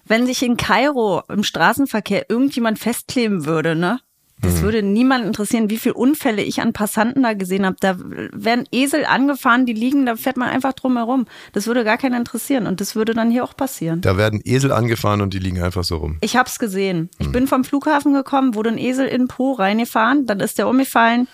Wenn 0.04 0.26
sich 0.26 0.42
in 0.42 0.56
Kairo 0.56 1.22
im 1.28 1.44
Straßenverkehr 1.44 2.28
irgendjemand 2.28 2.78
festkleben 2.78 3.46
würde, 3.46 3.76
ne? 3.76 4.00
Das 4.42 4.56
mhm. 4.56 4.62
würde 4.62 4.82
niemand 4.82 5.24
interessieren, 5.24 5.70
wie 5.70 5.78
viele 5.78 5.94
Unfälle 5.94 6.42
ich 6.42 6.60
an 6.60 6.72
Passanten 6.72 7.22
da 7.22 7.32
gesehen 7.34 7.64
habe. 7.64 7.76
Da 7.80 7.96
werden 7.98 8.66
Esel 8.72 9.04
angefahren, 9.04 9.66
die 9.66 9.72
liegen, 9.72 10.04
da 10.04 10.16
fährt 10.16 10.36
man 10.36 10.48
einfach 10.48 10.72
drum 10.72 10.96
herum. 10.96 11.26
Das 11.52 11.66
würde 11.66 11.84
gar 11.84 11.96
keinen 11.96 12.14
interessieren 12.14 12.66
und 12.66 12.80
das 12.80 12.94
würde 12.96 13.14
dann 13.14 13.30
hier 13.30 13.44
auch 13.44 13.56
passieren. 13.56 14.00
Da 14.00 14.16
werden 14.16 14.40
Esel 14.44 14.72
angefahren 14.72 15.20
und 15.20 15.32
die 15.32 15.38
liegen 15.38 15.62
einfach 15.62 15.84
so 15.84 15.96
rum. 15.96 16.18
Ich 16.20 16.36
hab's 16.36 16.58
gesehen. 16.58 17.08
Ich 17.18 17.28
mhm. 17.28 17.32
bin 17.32 17.46
vom 17.46 17.64
Flughafen 17.64 18.12
gekommen, 18.12 18.54
wurde 18.54 18.70
ein 18.70 18.78
Esel 18.78 19.06
in 19.06 19.22
den 19.22 19.28
Po 19.28 19.52
reingefahren, 19.52 20.26
dann 20.26 20.40
ist 20.40 20.58
der 20.58 20.68
umgefallen. 20.68 21.28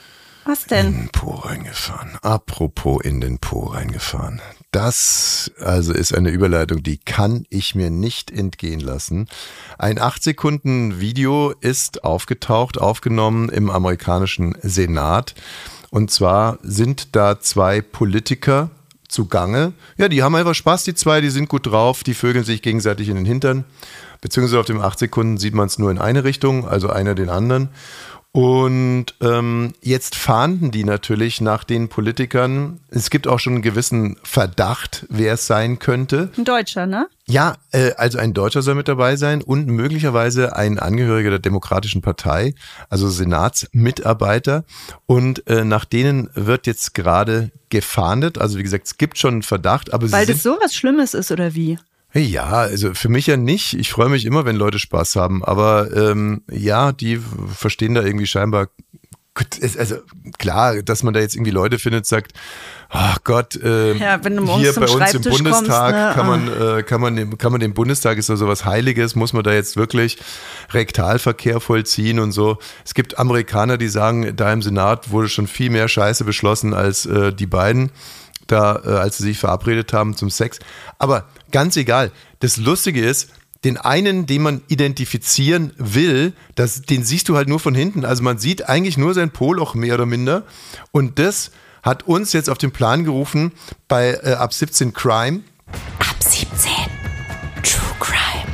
Was 0.44 0.64
denn? 0.64 0.86
In 0.86 0.92
den 0.94 1.08
Po 1.10 1.32
reingefahren. 1.32 2.16
Apropos 2.22 3.02
in 3.04 3.20
den 3.20 3.38
Po 3.38 3.64
reingefahren. 3.64 4.40
Das 4.70 5.50
also 5.60 5.94
ist 5.94 6.14
eine 6.14 6.28
Überleitung, 6.28 6.82
die 6.82 6.98
kann 6.98 7.46
ich 7.48 7.74
mir 7.74 7.88
nicht 7.88 8.30
entgehen 8.30 8.80
lassen. 8.80 9.26
Ein 9.78 9.98
8 9.98 10.22
Sekunden 10.22 11.00
Video 11.00 11.54
ist 11.60 12.04
aufgetaucht, 12.04 12.78
aufgenommen 12.78 13.48
im 13.48 13.70
amerikanischen 13.70 14.56
Senat. 14.62 15.34
Und 15.88 16.10
zwar 16.10 16.58
sind 16.62 17.16
da 17.16 17.40
zwei 17.40 17.80
Politiker 17.80 18.68
zugange. 19.08 19.72
Ja, 19.96 20.08
die 20.08 20.22
haben 20.22 20.34
einfach 20.34 20.54
Spaß, 20.54 20.84
die 20.84 20.94
zwei, 20.94 21.22
die 21.22 21.30
sind 21.30 21.48
gut 21.48 21.66
drauf, 21.66 22.04
die 22.04 22.12
vögeln 22.12 22.44
sich 22.44 22.60
gegenseitig 22.60 23.08
in 23.08 23.16
den 23.16 23.24
Hintern. 23.24 23.64
Beziehungsweise 24.20 24.60
auf 24.60 24.66
dem 24.66 24.82
8 24.82 24.98
Sekunden 24.98 25.38
sieht 25.38 25.54
man 25.54 25.68
es 25.68 25.78
nur 25.78 25.90
in 25.90 25.98
eine 25.98 26.24
Richtung, 26.24 26.68
also 26.68 26.90
einer 26.90 27.14
den 27.14 27.30
anderen. 27.30 27.70
Und 28.38 29.06
ähm, 29.20 29.72
jetzt 29.82 30.14
fahnden 30.14 30.70
die 30.70 30.84
natürlich 30.84 31.40
nach 31.40 31.64
den 31.64 31.88
Politikern. 31.88 32.78
Es 32.88 33.10
gibt 33.10 33.26
auch 33.26 33.40
schon 33.40 33.54
einen 33.54 33.62
gewissen 33.62 34.16
Verdacht, 34.22 35.06
wer 35.10 35.32
es 35.32 35.48
sein 35.48 35.80
könnte. 35.80 36.30
Ein 36.38 36.44
Deutscher, 36.44 36.86
ne? 36.86 37.08
Ja, 37.26 37.56
äh, 37.72 37.94
also 37.96 38.18
ein 38.18 38.34
Deutscher 38.34 38.62
soll 38.62 38.76
mit 38.76 38.86
dabei 38.86 39.16
sein 39.16 39.42
und 39.42 39.66
möglicherweise 39.66 40.54
ein 40.54 40.78
Angehöriger 40.78 41.30
der 41.30 41.40
Demokratischen 41.40 42.00
Partei, 42.00 42.54
also 42.88 43.08
Senatsmitarbeiter. 43.08 44.62
Und 45.06 45.44
äh, 45.48 45.64
nach 45.64 45.84
denen 45.84 46.30
wird 46.34 46.68
jetzt 46.68 46.94
gerade 46.94 47.50
gefahndet. 47.70 48.38
Also 48.38 48.56
wie 48.56 48.62
gesagt, 48.62 48.86
es 48.86 48.98
gibt 48.98 49.18
schon 49.18 49.34
einen 49.34 49.42
Verdacht, 49.42 49.92
aber 49.92 50.12
Weil 50.12 50.26
das 50.26 50.44
sowas 50.44 50.76
Schlimmes 50.76 51.12
ist 51.12 51.32
oder 51.32 51.56
wie? 51.56 51.76
Ja, 52.14 52.46
also 52.46 52.94
für 52.94 53.08
mich 53.08 53.26
ja 53.26 53.36
nicht. 53.36 53.74
Ich 53.74 53.90
freue 53.90 54.08
mich 54.08 54.24
immer, 54.24 54.44
wenn 54.44 54.56
Leute 54.56 54.78
Spaß 54.78 55.16
haben. 55.16 55.44
Aber 55.44 55.94
ähm, 55.94 56.42
ja, 56.50 56.92
die 56.92 57.20
verstehen 57.54 57.94
da 57.94 58.02
irgendwie 58.02 58.26
scheinbar 58.26 58.68
also 59.78 59.96
klar, 60.38 60.82
dass 60.82 61.02
man 61.02 61.14
da 61.14 61.20
jetzt 61.20 61.36
irgendwie 61.36 61.50
Leute 61.50 61.78
findet, 61.78 62.06
sagt, 62.06 62.32
ach 62.88 63.18
Gott, 63.24 63.56
äh, 63.56 63.94
Ja, 63.94 64.22
wenn 64.24 64.36
du 64.36 64.42
morgens 64.42 64.62
hier 64.62 64.72
bei 64.74 64.90
uns 64.90 65.14
im 65.14 65.22
Bundestag 65.22 65.54
kommst, 65.54 65.70
ne, 65.70 66.12
kann 66.14 66.26
ah. 66.26 66.68
man, 66.68 66.78
äh, 66.78 66.82
kann 66.82 67.00
man, 67.00 67.16
dem, 67.16 67.38
kann 67.38 67.52
man 67.52 67.60
den 67.60 67.74
Bundestag 67.74 68.18
ist 68.18 68.28
doch 68.28 68.36
sowas 68.36 68.64
Heiliges, 68.64 69.14
muss 69.14 69.32
man 69.32 69.44
da 69.44 69.52
jetzt 69.52 69.76
wirklich 69.76 70.18
Rektalverkehr 70.72 71.60
vollziehen 71.60 72.18
und 72.18 72.32
so. 72.32 72.58
Es 72.84 72.94
gibt 72.94 73.18
Amerikaner, 73.18 73.78
die 73.78 73.88
sagen, 73.88 74.34
da 74.36 74.52
im 74.52 74.62
Senat 74.62 75.10
wurde 75.10 75.28
schon 75.28 75.46
viel 75.46 75.70
mehr 75.70 75.88
Scheiße 75.88 76.24
beschlossen 76.24 76.74
als 76.74 77.06
äh, 77.06 77.32
die 77.32 77.46
beiden 77.46 77.90
da, 78.48 78.82
äh, 78.84 78.88
als 78.98 79.18
sie 79.18 79.24
sich 79.24 79.38
verabredet 79.38 79.92
haben 79.92 80.16
zum 80.16 80.30
Sex. 80.30 80.58
Aber 80.98 81.28
ganz 81.52 81.76
egal. 81.76 82.10
Das 82.40 82.56
Lustige 82.56 83.04
ist, 83.04 83.30
den 83.64 83.76
einen, 83.76 84.26
den 84.26 84.42
man 84.42 84.62
identifizieren 84.68 85.72
will, 85.76 86.32
das, 86.54 86.82
den 86.82 87.04
siehst 87.04 87.28
du 87.28 87.36
halt 87.36 87.48
nur 87.48 87.58
von 87.60 87.74
hinten. 87.74 88.04
Also 88.04 88.22
man 88.22 88.38
sieht 88.38 88.68
eigentlich 88.68 88.96
nur 88.96 89.14
sein 89.14 89.30
Poloch 89.30 89.74
mehr 89.74 89.94
oder 89.94 90.06
minder. 90.06 90.44
Und 90.92 91.18
das 91.18 91.50
hat 91.82 92.04
uns 92.06 92.32
jetzt 92.32 92.50
auf 92.50 92.58
den 92.58 92.70
Plan 92.70 93.04
gerufen 93.04 93.52
bei 93.88 94.18
äh, 94.22 94.34
Ab 94.34 94.52
17 94.52 94.92
Crime, 94.92 95.40
Ab 95.98 96.16
17. 96.20 96.70
True 97.62 97.96
Crime. 98.00 98.52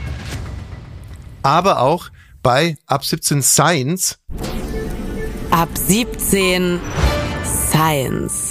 aber 1.42 1.80
auch 1.80 2.09
bei 2.42 2.76
Ab 2.87 3.04
17 3.04 3.42
Science. 3.42 4.18
Ab 5.50 5.68
17. 5.74 6.80
Science. 7.44 8.43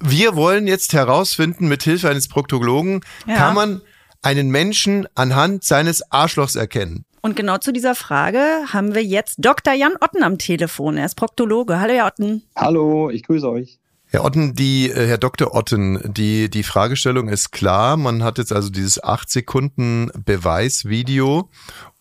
Wir 0.00 0.36
wollen 0.36 0.66
jetzt 0.66 0.92
herausfinden, 0.92 1.68
mit 1.68 1.82
Hilfe 1.82 2.08
eines 2.08 2.28
Proktologen, 2.28 3.00
Ja. 3.26 3.36
kann 3.36 3.54
man 3.54 3.80
einen 4.22 4.50
Menschen 4.50 5.06
anhand 5.14 5.64
seines 5.64 6.10
Arschlochs 6.12 6.54
erkennen. 6.56 7.04
Und 7.22 7.34
genau 7.34 7.58
zu 7.58 7.72
dieser 7.72 7.94
Frage 7.94 8.38
haben 8.72 8.94
wir 8.94 9.02
jetzt 9.02 9.36
Dr. 9.38 9.74
Jan 9.74 9.94
Otten 10.00 10.22
am 10.22 10.38
Telefon. 10.38 10.96
Er 10.96 11.06
ist 11.06 11.16
Proktologe. 11.16 11.80
Hallo, 11.80 11.92
Herr 11.94 12.06
Otten. 12.06 12.42
Hallo, 12.54 13.10
ich 13.10 13.24
grüße 13.24 13.48
euch. 13.50 13.78
Herr 14.08 14.24
Otten, 14.24 14.54
die, 14.54 14.88
äh, 14.90 15.06
Herr 15.08 15.18
Dr. 15.18 15.52
Otten, 15.54 16.00
die, 16.04 16.48
die 16.48 16.62
Fragestellung 16.62 17.28
ist 17.28 17.50
klar. 17.50 17.96
Man 17.96 18.22
hat 18.22 18.38
jetzt 18.38 18.52
also 18.52 18.70
dieses 18.70 19.02
8 19.02 19.28
Sekunden 19.28 20.10
Beweisvideo 20.24 21.50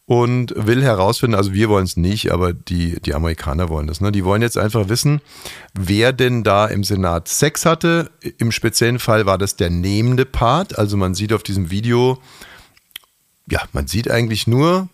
und 0.07 0.53
will 0.55 0.83
herausfinden, 0.83 1.35
also 1.35 1.53
wir 1.53 1.67
wollen 1.67 1.85
es 1.85 1.97
nicht, 1.97 2.31
aber 2.31 2.53
die, 2.53 2.99
die 3.01 3.15
Amerikaner 3.15 3.69
wollen 3.69 3.87
das. 3.87 4.01
Ne? 4.01 4.11
Die 4.11 4.23
wollen 4.23 4.43
jetzt 4.43 4.57
einfach 4.57 4.87
wissen, 4.87 5.19
wer 5.73 6.13
denn 6.13 6.43
da 6.43 6.67
im 6.67 6.83
Senat 6.83 7.27
Sex 7.27 7.65
hatte. 7.65 8.11
Im 8.37 8.51
speziellen 8.51 8.99
Fall 8.99 9.25
war 9.25 9.39
das 9.39 9.55
der 9.55 9.71
nehmende 9.71 10.25
Part. 10.25 10.77
Also 10.77 10.95
man 10.95 11.15
sieht 11.15 11.33
auf 11.33 11.41
diesem 11.41 11.71
Video, 11.71 12.19
ja, 13.49 13.61
man 13.73 13.87
sieht 13.87 14.09
eigentlich 14.09 14.45
nur, 14.45 14.89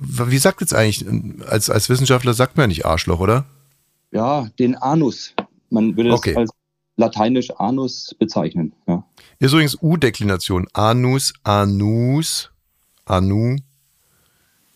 wie 0.00 0.38
sagt 0.38 0.60
jetzt 0.60 0.74
eigentlich, 0.74 1.06
als, 1.48 1.70
als 1.70 1.88
Wissenschaftler 1.88 2.34
sagt 2.34 2.56
man 2.56 2.64
ja 2.64 2.68
nicht 2.68 2.84
Arschloch, 2.84 3.20
oder? 3.20 3.44
Ja, 4.10 4.48
den 4.58 4.74
Anus. 4.74 5.34
Man 5.70 5.96
würde 5.96 6.12
Okay. 6.12 6.30
es 6.32 6.36
als 6.36 6.50
lateinisch 6.96 7.52
Anus 7.52 8.14
bezeichnen. 8.18 8.72
Ja. 8.88 9.04
Ist 9.38 9.52
übrigens 9.52 9.78
U-Deklination. 9.80 10.66
Anus, 10.72 11.32
Anus, 11.44 12.50
Anu. 13.04 13.56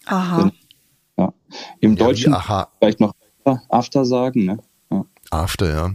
Aha. 0.07 0.51
ja. 1.19 1.33
Im 1.81 1.97
Ja, 1.97 2.07
Deutschen 2.07 2.37
vielleicht 2.79 3.01
noch 3.01 3.15
After 3.69 4.05
sagen. 4.05 4.45
Ne? 4.45 4.59
Ja. 4.91 5.05
after, 5.31 5.73
ja. 5.73 5.91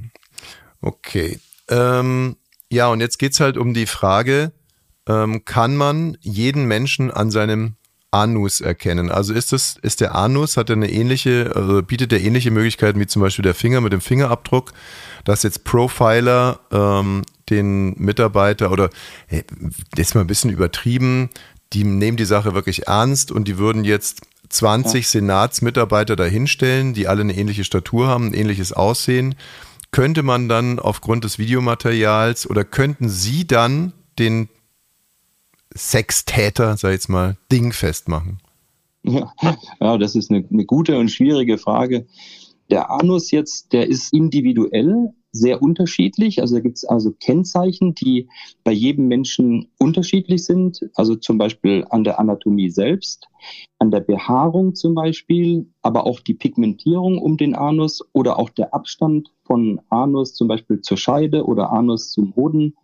Okay. 0.81 1.39
Ähm, 1.69 2.37
ja, 2.71 2.87
und 2.89 2.99
jetzt 2.99 3.17
geht's 3.19 3.39
halt 3.39 3.57
um 3.57 3.73
die 3.73 3.85
Frage, 3.85 4.51
ähm, 5.07 5.45
kann 5.45 5.75
man 5.75 6.17
jeden 6.21 6.65
Menschen 6.65 7.11
an 7.11 7.31
seinem 7.31 7.75
Anus 8.11 8.61
erkennen? 8.61 9.11
Also 9.11 9.33
ist 9.33 9.51
das, 9.53 9.77
ist 9.81 10.01
der 10.01 10.15
Anus, 10.15 10.57
hat 10.57 10.69
er 10.69 10.75
eine 10.75 10.91
ähnliche, 10.91 11.51
also 11.55 11.81
bietet 11.81 12.11
er 12.13 12.21
ähnliche 12.21 12.51
Möglichkeiten 12.51 12.99
wie 12.99 13.07
zum 13.07 13.21
Beispiel 13.21 13.43
der 13.43 13.53
Finger 13.53 13.81
mit 13.81 13.93
dem 13.93 14.01
Fingerabdruck, 14.01 14.73
dass 15.23 15.43
jetzt 15.43 15.63
Profiler 15.63 16.59
ähm, 16.71 17.23
den 17.49 17.93
Mitarbeiter 17.97 18.71
oder 18.71 18.89
äh, 19.29 19.43
jetzt 19.95 20.15
mal 20.15 20.21
ein 20.21 20.27
bisschen 20.27 20.51
übertrieben, 20.51 21.29
die 21.73 21.83
nehmen 21.83 22.17
die 22.17 22.25
Sache 22.25 22.53
wirklich 22.53 22.87
ernst 22.87 23.31
und 23.31 23.47
die 23.47 23.57
würden 23.57 23.83
jetzt 23.83 24.21
20 24.49 25.07
Senatsmitarbeiter 25.07 26.15
dahinstellen, 26.15 26.93
die 26.93 27.07
alle 27.07 27.21
eine 27.21 27.35
ähnliche 27.35 27.63
Statur 27.63 28.07
haben, 28.07 28.27
ein 28.27 28.33
ähnliches 28.33 28.73
Aussehen. 28.73 29.35
Könnte 29.91 30.23
man 30.23 30.49
dann 30.49 30.79
aufgrund 30.79 31.23
des 31.23 31.37
Videomaterials 31.39 32.49
oder 32.49 32.63
könnten 32.63 33.09
Sie 33.09 33.47
dann 33.47 33.93
den 34.19 34.49
Sextäter, 35.75 36.77
sag 36.77 36.89
ich 36.89 36.95
jetzt 36.95 37.09
mal, 37.09 37.37
dingfest 37.51 38.07
machen? 38.07 38.39
Ja, 39.03 39.33
ja, 39.79 39.97
das 39.97 40.15
ist 40.15 40.31
eine, 40.31 40.45
eine 40.51 40.65
gute 40.65 40.97
und 40.97 41.09
schwierige 41.09 41.57
Frage. 41.57 42.07
Der 42.69 42.89
Anus 42.91 43.31
jetzt, 43.31 43.73
der 43.73 43.87
ist 43.87 44.13
individuell 44.13 45.13
sehr 45.31 45.61
unterschiedlich. 45.61 46.41
Also 46.41 46.55
da 46.55 46.61
gibt 46.61 46.77
es 46.77 46.85
also 46.85 47.11
Kennzeichen, 47.11 47.93
die 47.95 48.27
bei 48.63 48.71
jedem 48.71 49.07
Menschen 49.07 49.69
unterschiedlich 49.77 50.45
sind. 50.45 50.89
Also 50.95 51.15
zum 51.15 51.37
Beispiel 51.37 51.85
an 51.89 52.03
der 52.03 52.19
Anatomie 52.19 52.69
selbst, 52.69 53.27
an 53.79 53.91
der 53.91 53.99
Behaarung 53.99 54.75
zum 54.75 54.95
Beispiel, 54.95 55.67
aber 55.81 56.05
auch 56.05 56.19
die 56.19 56.33
Pigmentierung 56.33 57.17
um 57.19 57.37
den 57.37 57.55
Anus 57.55 58.01
oder 58.13 58.39
auch 58.39 58.49
der 58.49 58.73
Abstand 58.73 59.31
von 59.43 59.81
Anus 59.89 60.33
zum 60.33 60.47
Beispiel 60.47 60.81
zur 60.81 60.97
Scheide 60.97 61.45
oder 61.45 61.71
Anus 61.71 62.11
zum 62.11 62.35
Hoden. 62.35 62.75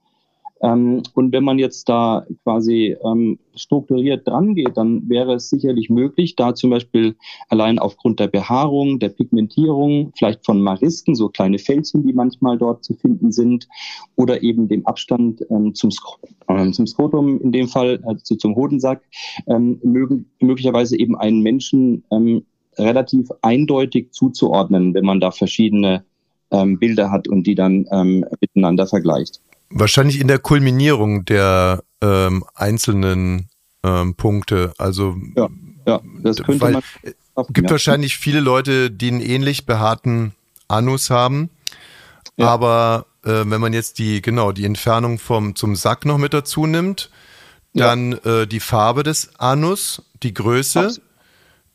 Ähm, 0.63 1.04
und 1.13 1.34
wenn 1.34 1.43
man 1.43 1.60
jetzt 1.60 1.89
da 1.89 2.26
quasi 2.43 2.95
ähm, 3.04 3.38
strukturiert 3.54 4.26
dran 4.26 4.56
geht, 4.56 4.78
dann 4.78 5.08
wäre 5.10 5.34
es 5.34 5.49
sicherlich 5.49 5.89
möglich, 5.89 6.38
da 6.38 6.56
zum 6.56 6.69
Beispiel 6.69 7.15
allein 7.49 7.80
aufgrund 7.80 8.21
der 8.21 8.28
Behaarung, 8.28 8.97
der 8.99 9.10
Pigmentierung, 9.10 10.13
vielleicht 10.17 10.45
von 10.45 10.62
Marisken, 10.62 11.15
so 11.15 11.28
kleine 11.28 11.60
Fältchen, 11.60 12.08
die 12.08 12.13
manchmal 12.13 12.58
dort 12.58 12.84
zu 12.86 12.93
finden 12.93 13.34
sind, 13.34 13.67
oder 14.15 14.41
eben 14.41 14.69
dem 14.69 14.88
Abstand 14.88 15.45
ähm, 15.49 15.76
zum, 15.76 15.91
Sk 15.91 16.17
ähm, 16.47 16.71
zum 16.71 16.88
Skrotum, 16.88 17.41
in 17.41 17.52
dem 17.52 17.67
Fall 17.67 17.99
also 18.06 18.36
zum 18.36 18.56
Hodensack, 18.56 19.04
ähm, 19.47 19.80
mögen, 19.84 20.32
möglicherweise 20.39 20.97
eben 20.97 21.17
einen 21.17 21.41
Menschen 21.41 22.06
ähm, 22.10 22.45
relativ 22.78 23.30
eindeutig 23.41 24.12
zuzuordnen, 24.12 24.93
wenn 24.93 25.06
man 25.06 25.19
da 25.19 25.32
verschiedene 25.32 26.06
ähm, 26.52 26.80
Bilder 26.80 27.12
hat 27.12 27.28
und 27.28 27.45
die 27.45 27.56
dann 27.56 27.86
miteinander 28.39 28.88
vergleicht. 28.88 29.41
Wahrscheinlich 29.75 30.19
in 30.19 30.27
der 30.27 30.39
Kulminierung 30.39 31.25
der 31.25 31.83
ähm, 32.01 32.43
einzelnen 32.55 33.49
ähm, 33.83 34.15
Punkte. 34.15 34.73
Also 34.77 35.15
Ja, 35.36 35.49
ja, 35.88 36.01
das 36.21 36.38
könnte 36.38 36.62
weil 36.62 36.71
man. 36.73 36.83
es 37.03 37.47
gibt 37.49 37.67
ja. 37.69 37.71
wahrscheinlich 37.71 38.17
viele 38.17 38.39
Leute, 38.39 38.91
die 38.91 39.09
einen 39.09 39.21
ähnlich 39.21 39.65
behaarten 39.65 40.33
Anus 40.67 41.09
haben. 41.09 41.49
Ja. 42.38 42.47
Aber 42.47 43.05
äh, 43.25 43.43
wenn 43.45 43.62
man 43.62 43.73
jetzt 43.73 43.99
die, 43.99 44.21
genau, 44.21 44.51
die 44.51 44.65
Entfernung 44.65 45.19
vom 45.19 45.55
zum 45.55 45.75
Sack 45.75 46.05
noch 46.05 46.17
mit 46.17 46.33
dazu 46.33 46.65
nimmt, 46.67 47.09
Ja. 47.73 47.88
dann 47.88 48.13
äh, 48.23 48.45
die 48.47 48.59
Farbe 48.59 49.03
des 49.03 49.39
Anus, 49.39 50.01
die 50.21 50.33
Größe, 50.33 50.79
Absolut. 50.79 51.01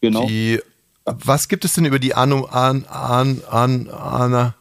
Genau. 0.00 0.26
die 0.26 0.60
was 1.04 1.48
gibt 1.48 1.64
es 1.64 1.72
denn 1.72 1.86
über 1.86 1.98
die 1.98 2.14
Anu, 2.14 2.44
an, 2.44 2.84
an, 2.84 3.40
an, 3.50 3.88
Ana, 3.88 4.54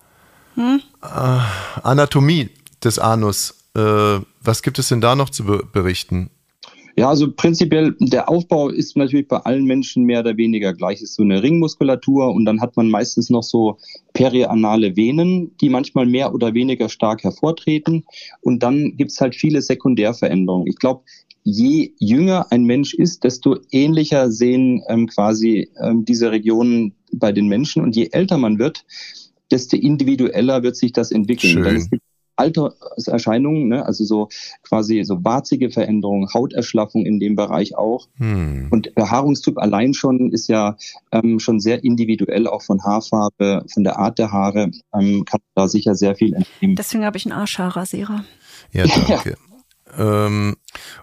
Hm? 0.56 0.82
äh, 1.04 1.40
Anatomie 1.84 2.50
des 2.84 3.00
Anus? 3.00 3.56
Äh, 3.76 4.20
was 4.42 4.62
gibt 4.62 4.80
es 4.80 4.90
denn 4.90 5.02
da 5.02 5.16
noch 5.16 5.30
zu 5.30 5.46
be 5.46 5.64
berichten? 5.72 6.30
Ja, 7.00 7.10
also 7.10 7.32
prinzipiell, 7.32 7.96
der 8.00 8.28
Aufbau 8.28 8.70
ist 8.70 8.98
natürlich 8.98 9.28
bei 9.28 9.38
allen 9.38 9.66
Menschen 9.66 10.06
mehr 10.06 10.22
oder 10.22 10.36
weniger 10.36 10.74
gleich. 10.74 10.96
Es 10.98 11.12
ist 11.12 11.16
so 11.16 11.22
eine 11.22 11.44
Ringmuskulatur 11.44 12.34
und 12.34 12.46
dann 12.46 12.60
hat 12.60 12.76
man 12.76 12.90
meistens 12.90 13.30
noch 13.30 13.44
so 13.44 13.78
perianale 14.14 14.96
Venen, 14.98 15.56
die 15.62 15.70
manchmal 15.70 16.08
mehr 16.08 16.34
oder 16.34 16.56
weniger 16.56 16.90
stark 16.90 17.24
hervortreten. 17.24 18.04
Und 18.42 18.64
dann 18.64 18.98
gibt's 18.98 19.22
halt 19.22 19.36
viele 19.36 19.62
Sekundärveränderungen. 19.62 20.66
Ich 20.66 20.78
glaube, 20.78 21.04
je 21.44 21.92
jünger 22.00 22.48
ein 22.52 22.64
Mensch 22.64 22.96
ist, 22.96 23.24
desto 23.24 23.58
ähnlicher 23.72 24.32
sehen 24.32 24.82
ähm, 24.90 25.06
quasi 25.06 25.70
ähm, 25.80 26.04
diese 26.04 26.32
Regionen 26.32 26.96
bei 27.14 27.32
den 27.32 27.48
Menschen. 27.48 27.84
Und 27.84 27.96
je 27.96 28.10
älter 28.12 28.40
man 28.40 28.58
wird, 28.58 28.86
desto 29.52 29.78
individueller 29.78 30.64
wird 30.64 30.76
sich 30.76 30.94
das 30.94 31.12
entwickeln. 31.12 31.54
Schön. 31.54 31.64
Denn 31.64 31.76
es 31.76 31.90
gibt 31.92 32.07
Alterserscheinungen, 32.38 33.68
ne? 33.68 33.86
also 33.86 34.04
so 34.04 34.30
quasi 34.64 35.04
so 35.04 35.24
warzige 35.24 35.70
Veränderungen, 35.72 36.30
Hauterschlaffung 36.34 37.06
in 37.06 37.20
dem 37.20 37.36
Bereich 37.36 37.76
auch. 37.76 38.08
Hm. 38.18 38.68
Und 38.70 38.96
Behaarungstyp 38.96 39.58
allein 39.58 39.94
schon 39.94 40.32
ist 40.32 40.48
ja 40.48 40.78
ähm, 41.12 41.40
schon 41.40 41.60
sehr 41.60 41.84
individuell, 41.84 42.48
auch 42.48 42.62
von 42.62 42.84
Haarfarbe, 42.84 43.66
von 43.74 43.84
der 43.84 43.98
Art 44.00 44.20
der 44.20 44.32
Haare, 44.32 44.72
ähm, 44.94 45.26
kann 45.26 45.42
da 45.56 45.68
sicher 45.68 45.96
sehr 45.96 46.16
viel 46.16 46.34
entnehmen. 46.34 46.76
Deswegen 46.76 47.06
habe 47.06 47.18
ich 47.18 47.26
einen 47.26 47.38
Arschhaarrasierer. 47.38 48.24
Ja, 48.72 48.86
danke. 49.08 49.38
Ähm, 49.98 50.58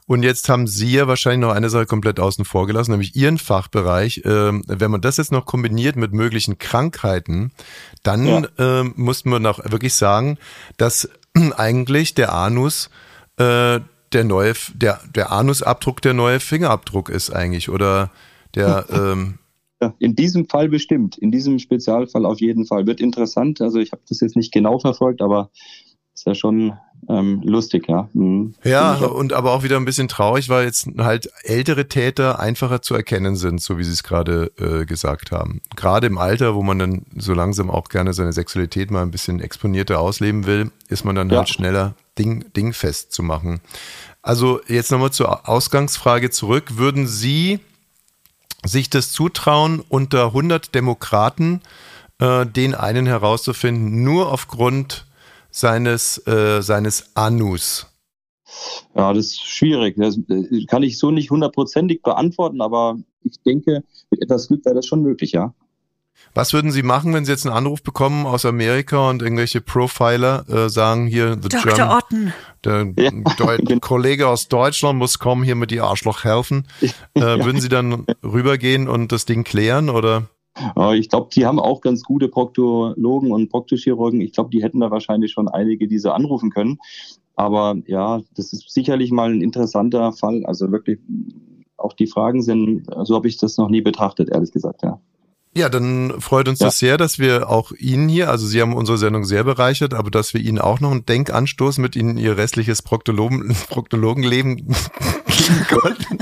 und 0.07 0.23
jetzt 0.23 0.49
haben 0.49 0.67
Sie 0.67 0.93
ja 0.93 1.09
wahrscheinlich 1.09 1.41
noch 1.49 1.55
eine 1.55 1.71
Sache 1.71 1.87
komplett 1.87 2.21
außen 2.21 2.45
vor 2.45 2.67
gelassen, 2.67 2.91
nämlich 2.93 3.17
Ihren 3.17 3.39
Fachbereich. 3.39 4.23
Ähm, 4.25 4.63
wenn 4.67 4.91
man 4.91 5.01
das 5.01 5.17
jetzt 5.17 5.33
noch 5.33 5.47
kombiniert 5.47 5.97
mit 5.97 6.13
möglichen 6.13 6.59
Krankheiten, 6.59 7.53
dann 8.03 8.27
Ja. 8.27 8.43
ähm, 8.59 8.93
muss 8.97 9.25
man 9.25 9.45
auch 9.47 9.59
wirklich 9.65 9.95
sagen, 9.95 10.39
dass 10.77 11.09
eigentlich 11.57 12.15
der 12.15 12.33
Anus 12.33 12.91
äh, 13.37 13.81
der 14.13 14.25
neue, 14.25 14.55
der, 14.75 15.01
der 15.15 15.33
Anusabdruck 15.33 16.01
der 16.01 16.15
neue 16.15 16.41
Fingerabdruck 16.41 17.09
ist 17.09 17.31
eigentlich 17.31 17.69
oder 17.69 18.11
der 18.55 18.87
ähm, 18.93 19.39
in 19.99 20.15
diesem 20.15 20.49
Fall 20.49 20.69
bestimmt, 20.69 21.19
in 21.19 21.31
diesem 21.31 21.59
Spezialfall 21.59 22.25
auf 22.25 22.41
jeden 22.41 22.65
Fall. 22.65 22.87
Wird 22.87 23.01
interessant. 23.01 23.61
Also 23.61 23.79
ich 23.81 23.93
habe 23.93 24.03
das 24.09 24.21
jetzt 24.21 24.37
nicht 24.37 24.53
genau 24.53 24.79
verfolgt, 24.79 25.21
aber 25.21 25.51
ist 26.15 26.27
ja 26.27 26.35
schon 26.35 26.73
ähm, 27.09 27.43
lustig, 27.45 27.89
ja. 27.89 28.09
Mhm. 28.13 28.55
Ja, 28.65 28.95
und 28.95 29.33
aber 29.33 29.53
auch 29.53 29.63
wieder 29.63 29.77
ein 29.77 29.85
bisschen 29.85 30.09
traurig, 30.09 30.49
weil 30.49 30.65
jetzt 30.65 30.89
halt 30.99 31.31
ältere 31.43 31.89
Täter 31.89 32.39
einfacher 32.39 32.83
zu 32.83 32.95
erkennen 32.95 33.37
sind, 33.37 33.61
so 33.61 33.79
wie 33.79 33.85
Sie 33.85 33.93
es 33.93 34.03
gerade 34.03 34.53
äh, 34.59 34.85
gesagt 34.85 35.33
haben. 35.33 35.61
Gerade 35.77 36.07
im 36.07 36.19
Alter, 36.19 36.55
wo 36.55 36.63
man 36.63 36.79
dann 36.79 37.03
so 37.17 37.35
langsam 37.35 37.71
auch 37.71 37.89
gerne 37.89 38.13
seine 38.13 38.33
Sexualität 38.33 38.91
mal 38.91 39.03
ein 39.03 39.11
bisschen 39.11 39.41
exponierter 39.41 40.01
ausleben 40.01 40.47
will, 40.47 40.71
ist 40.89 41.05
man 41.05 41.15
dann 41.15 41.31
ja. 41.31 41.39
halt 41.39 41.49
schneller 41.49 41.95
Ding, 42.19 42.45
dingfest 42.57 43.13
zu 43.13 43.23
machen. 43.23 43.61
Also 44.23 44.61
jetzt 44.69 44.91
nochmal 44.91 45.11
zur 45.11 45.49
Ausgangsfrage 45.49 46.31
zurück. 46.31 46.77
Würden 46.79 47.07
Sie 47.07 47.61
sich 48.65 48.89
das 48.89 49.13
zutrauen, 49.13 49.83
unter 49.89 50.27
100 50.27 50.75
Demokraten 50.75 51.61
äh, 52.19 52.47
den 52.47 52.75
einen 52.75 53.07
herauszufinden, 53.07 54.03
nur 54.03 54.33
aufgrund 54.33 55.07
seines, 55.55 56.19
äh, 56.27 56.63
seines 56.63 57.15
Anus? 57.15 57.87
Ja, 58.95 59.13
das 59.13 59.27
ist 59.27 59.45
schwierig. 59.45 59.95
Das 59.97 60.19
äh, 60.29 60.65
kann 60.67 60.83
ich 60.83 60.99
so 60.99 61.11
nicht 61.11 61.31
hundertprozentig 61.31 62.03
beantworten, 62.03 62.61
aber 62.61 62.99
ich 63.23 63.41
denke, 63.43 63.85
mit 64.11 64.21
etwas 64.21 64.49
Glück 64.49 64.65
wäre 64.65 64.75
das 64.75 64.87
schon 64.87 65.03
möglich, 65.03 65.33
ja. 65.33 65.55
Was 66.33 66.53
würden 66.53 66.73
Sie 66.73 66.83
machen, 66.83 67.15
wenn 67.15 67.25
Sie 67.25 67.31
jetzt 67.31 67.47
einen 67.47 67.55
Anruf 67.55 67.83
bekommen 67.83 68.27
aus 68.27 68.45
Amerika 68.45 69.09
und 69.09 69.23
irgendwelche 69.23 69.61
Profiler 69.61 70.45
äh, 70.49 70.69
sagen 70.69 71.07
hier, 71.07 71.39
the 71.41 71.49
Dr. 71.49 71.75
German, 71.75 71.99
Otten. 71.99 72.33
der 72.65 72.93
ja, 72.99 73.11
genau. 73.57 73.81
Kollege 73.81 74.27
aus 74.27 74.49
Deutschland 74.49 74.99
muss 74.99 75.21
kommen, 75.21 75.45
hier 75.45 75.55
mit 75.55 75.71
die 75.71 75.81
Arschloch 75.81 76.25
helfen. 76.25 76.67
Äh, 77.17 77.21
ja. 77.21 77.45
Würden 77.45 77.61
Sie 77.61 77.69
dann 77.69 78.07
rübergehen 78.25 78.89
und 78.89 79.13
das 79.13 79.25
Ding 79.25 79.45
klären 79.45 79.89
oder? 79.89 80.29
Ich 80.95 81.09
glaube, 81.09 81.31
die 81.35 81.47
haben 81.47 81.59
auch 81.59 81.81
ganz 81.81 82.05
gute 82.05 82.29
Proktologen 82.29 83.33
und 83.33 83.49
Proktochirurgen. 83.49 84.21
Ich 84.21 84.33
glaube, 84.33 84.51
die 84.51 84.63
hätten 84.63 84.81
da 84.81 84.91
wahrscheinlich 84.91 85.33
schon 85.33 85.49
einige, 85.49 85.89
die 85.89 85.99
sie 85.99 86.13
anrufen 86.13 86.51
können. 86.51 86.79
Aber 87.37 87.77
ja, 87.87 88.21
das 88.37 88.53
ist 88.53 88.73
sicherlich 88.73 89.11
mal 89.11 89.33
ein 89.33 89.43
interessanter 89.43 90.13
Fall. 90.13 90.45
Also 90.47 90.71
wirklich, 90.71 91.01
auch 91.77 91.93
die 91.93 92.07
Fragen 92.07 92.43
sind, 92.43 92.87
so 93.03 93.17
habe 93.17 93.29
ich 93.29 93.37
das 93.37 93.57
noch 93.57 93.69
nie 93.69 93.81
betrachtet, 93.81 94.31
ehrlich 94.31 94.53
gesagt, 94.53 94.83
ja. 94.83 95.01
Ja, 95.57 95.69
dann 95.69 96.21
freut 96.21 96.49
uns 96.49 96.59
ja. 96.59 96.67
das 96.67 96.81
sehr, 96.81 96.97
dass 96.97 97.21
wir 97.21 97.49
auch 97.49 97.71
Ihnen 97.79 98.09
hier, 98.09 98.29
also 98.29 98.45
Sie 98.45 98.61
haben 98.61 98.75
unsere 98.75 98.99
Sendung 98.99 99.25
sehr 99.25 99.45
bereichert, 99.45 99.95
aber 99.95 100.11
dass 100.11 100.35
wir 100.35 100.41
Ihnen 100.41 100.59
auch 100.59 100.81
noch 100.81 100.91
einen 100.91 101.07
Denkanstoß 101.07 101.79
mit 101.79 101.95
Ihnen 101.95 102.17
Ihr 102.17 102.37
restliches 102.37 102.83
Proktologen, 102.83 103.55
Proktologenleben 103.69 104.57
geben 105.37 105.67
konnten. 105.69 106.19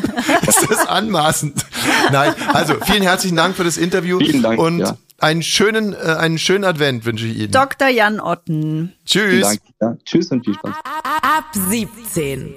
ist 0.47 0.71
das 0.71 0.87
anmaßend? 0.87 1.64
Nein, 2.12 2.35
also 2.53 2.75
vielen 2.85 3.03
herzlichen 3.03 3.37
Dank 3.37 3.57
für 3.57 3.64
das 3.64 3.77
Interview 3.77 4.18
vielen 4.18 4.42
Dank, 4.42 4.59
und 4.59 4.79
ja. 4.81 4.97
einen 5.18 5.42
schönen, 5.42 5.95
äh, 5.95 5.97
einen 5.97 6.38
schönen 6.38 6.64
Advent 6.64 7.05
wünsche 7.05 7.27
ich 7.27 7.38
Ihnen. 7.38 7.51
Dr. 7.53 7.88
Jan 7.88 8.21
Otten. 8.21 8.95
Tschüss. 9.05 9.42
Dank, 9.42 9.61
ja. 9.81 9.97
Tschüss 10.05 10.31
und 10.31 10.45
viel 10.45 10.55
Spaß. 10.55 10.75
Ab 10.85 11.45
17. 11.55 12.55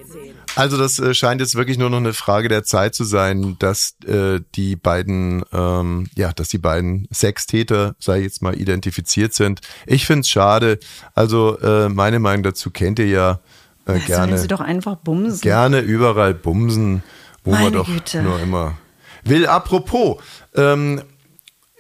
Also 0.56 0.78
das 0.78 1.00
äh, 1.00 1.14
scheint 1.14 1.42
jetzt 1.42 1.56
wirklich 1.56 1.78
nur 1.78 1.90
noch 1.90 1.98
eine 1.98 2.14
Frage 2.14 2.48
der 2.48 2.64
Zeit 2.64 2.96
zu 2.96 3.04
sein, 3.04 3.58
dass 3.60 3.96
äh, 4.08 4.40
die 4.56 4.78
beiden, 4.78 5.44
ähm, 5.52 6.08
ja, 6.16 6.32
dass 6.32 6.48
die 6.48 6.58
beiden 6.58 7.08
Sextäter, 7.14 7.96
sei 8.00 8.22
jetzt 8.22 8.42
mal, 8.42 8.56
identifiziert 8.56 9.34
sind. 9.34 9.60
Ich 9.86 10.06
finde 10.06 10.22
es 10.22 10.30
schade. 10.30 10.80
Also 11.14 11.60
äh, 11.60 11.90
meine 11.90 12.20
Meinung 12.20 12.44
dazu 12.44 12.72
kennt 12.72 13.00
ihr 13.00 13.08
ja 13.08 13.40
äh, 13.86 14.00
gerne. 14.00 14.38
Sie 14.38 14.48
doch 14.48 14.62
einfach 14.62 14.96
bumsen. 14.96 15.42
Gerne 15.42 15.82
überall 15.82 16.34
bumsen, 16.34 17.04
wo 17.44 17.52
meine 17.52 17.64
man 17.66 17.74
doch 17.74 17.88
Güte. 17.88 18.24
nur 18.24 18.40
immer 18.40 18.78
will. 19.26 19.48
Apropos, 19.48 20.18
ähm, 20.56 21.02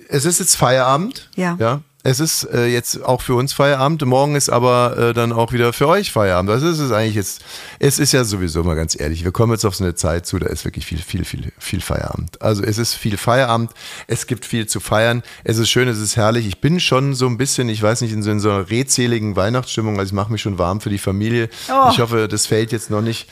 es 0.10 0.25
ist 0.25 0.39
jetzt 0.39 0.55
Feierabend. 0.55 1.29
Ja. 1.36 1.58
Ja. 1.60 1.81
Es 2.05 2.19
ist 2.19 2.43
äh, 2.53 2.67
jetzt 2.67 3.03
auch 3.03 3.23
für 3.23 3.33
uns 3.33 3.51
Feierabend. 3.51 4.05
Morgen 4.05 4.35
ist 4.35 4.49
aber 4.49 4.95
äh, 4.95 5.13
dann 5.13 5.33
auch 5.33 5.53
wieder 5.53 5.73
für 5.73 5.87
euch 5.87 6.11
Feierabend. 6.11 6.51
Also 6.51 6.67
es 6.67 6.77
ist 6.77 6.91
eigentlich 6.91 7.15
jetzt, 7.15 7.43
es 7.79 7.97
ist 7.97 8.11
ja 8.11 8.23
sowieso 8.23 8.63
mal 8.63 8.75
ganz 8.75 8.99
ehrlich. 8.99 9.23
Wir 9.23 9.31
kommen 9.31 9.51
jetzt 9.53 9.65
auf 9.65 9.75
so 9.75 9.83
eine 9.83 9.95
Zeit 9.95 10.27
zu, 10.27 10.37
da 10.37 10.45
ist 10.45 10.65
wirklich 10.65 10.85
viel, 10.85 10.99
viel, 10.99 11.25
viel, 11.25 11.51
viel 11.57 11.81
Feierabend. 11.81 12.39
Also 12.43 12.61
es 12.61 12.77
ist 12.77 12.93
viel 12.93 13.17
Feierabend. 13.17 13.71
Es 14.05 14.27
gibt 14.27 14.45
viel 14.45 14.67
zu 14.67 14.79
feiern. 14.79 15.23
Es 15.43 15.57
ist 15.57 15.71
schön, 15.71 15.87
es 15.87 15.97
ist 15.97 16.15
herrlich. 16.15 16.45
Ich 16.45 16.61
bin 16.61 16.79
schon 16.79 17.15
so 17.15 17.25
ein 17.25 17.39
bisschen, 17.39 17.69
ich 17.69 17.81
weiß 17.81 18.01
nicht, 18.01 18.13
in 18.13 18.21
so, 18.21 18.29
in 18.29 18.39
so 18.39 18.51
einer 18.51 18.69
redseligen 18.69 19.35
Weihnachtsstimmung. 19.35 19.97
Also 19.97 20.09
ich 20.09 20.13
mache 20.13 20.31
mich 20.31 20.43
schon 20.43 20.59
warm 20.59 20.81
für 20.81 20.91
die 20.91 20.99
Familie. 20.99 21.49
Oh. 21.69 21.89
Ich 21.89 21.99
hoffe, 21.99 22.27
das 22.27 22.45
fällt 22.45 22.71
jetzt 22.71 22.91
noch 22.91 23.01
nicht, 23.01 23.29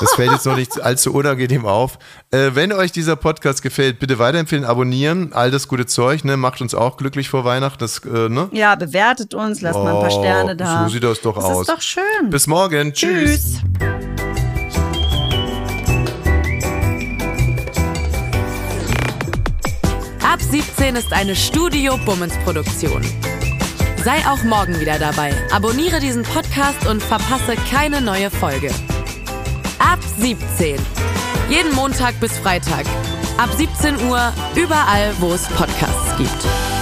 das 0.00 0.14
fällt 0.14 0.32
jetzt 0.32 0.46
noch 0.46 0.56
nicht 0.56 0.80
allzu 0.80 1.14
unangenehm 1.14 1.64
auf. 1.64 2.00
Äh, 2.32 2.50
wenn 2.54 2.72
euch 2.72 2.90
dieser 2.90 3.14
Podcast 3.14 3.62
gefällt, 3.62 4.00
bitte 4.00 4.18
weiterempfehlen, 4.18 4.64
abonnieren. 4.64 5.32
All 5.32 5.52
das 5.52 5.68
gute 5.68 5.86
Zeug, 5.86 6.24
ne, 6.24 6.36
macht 6.36 6.60
uns 6.60 6.74
auch 6.74 6.96
glücklich 6.96 7.28
vor 7.28 7.44
Weihnachten. 7.44 7.78
Das 7.78 7.99
äh, 8.04 8.28
ne? 8.28 8.48
Ja, 8.52 8.74
bewertet 8.74 9.34
uns, 9.34 9.60
lasst 9.60 9.78
oh, 9.78 9.84
mal 9.84 9.94
ein 9.94 10.00
paar 10.00 10.10
Sterne 10.10 10.56
da. 10.56 10.84
So 10.84 10.94
sieht 10.94 11.04
das 11.04 11.20
doch 11.20 11.34
das 11.34 11.44
aus. 11.44 11.66
Das 11.66 11.78
ist 11.82 11.96
doch 11.96 12.02
schön. 12.02 12.30
Bis 12.30 12.46
morgen. 12.46 12.92
Tschüss. 12.92 13.60
Tschüss. 13.60 13.90
Ab 20.22 20.40
17 20.40 20.96
ist 20.96 21.12
eine 21.12 21.34
Studio 21.34 21.98
Bummens 22.04 22.34
Produktion. 22.44 23.02
Sei 24.04 24.16
auch 24.26 24.42
morgen 24.44 24.80
wieder 24.80 24.98
dabei. 24.98 25.32
Abonniere 25.52 26.00
diesen 26.00 26.22
Podcast 26.22 26.86
und 26.86 27.02
verpasse 27.02 27.56
keine 27.70 28.00
neue 28.00 28.30
Folge. 28.30 28.70
Ab 29.78 29.98
17. 30.18 30.76
Jeden 31.50 31.74
Montag 31.74 32.18
bis 32.20 32.38
Freitag. 32.38 32.86
Ab 33.36 33.50
17 33.56 34.08
Uhr 34.08 34.32
überall, 34.54 35.12
wo 35.18 35.32
es 35.32 35.48
Podcasts 35.48 36.16
gibt. 36.16 36.79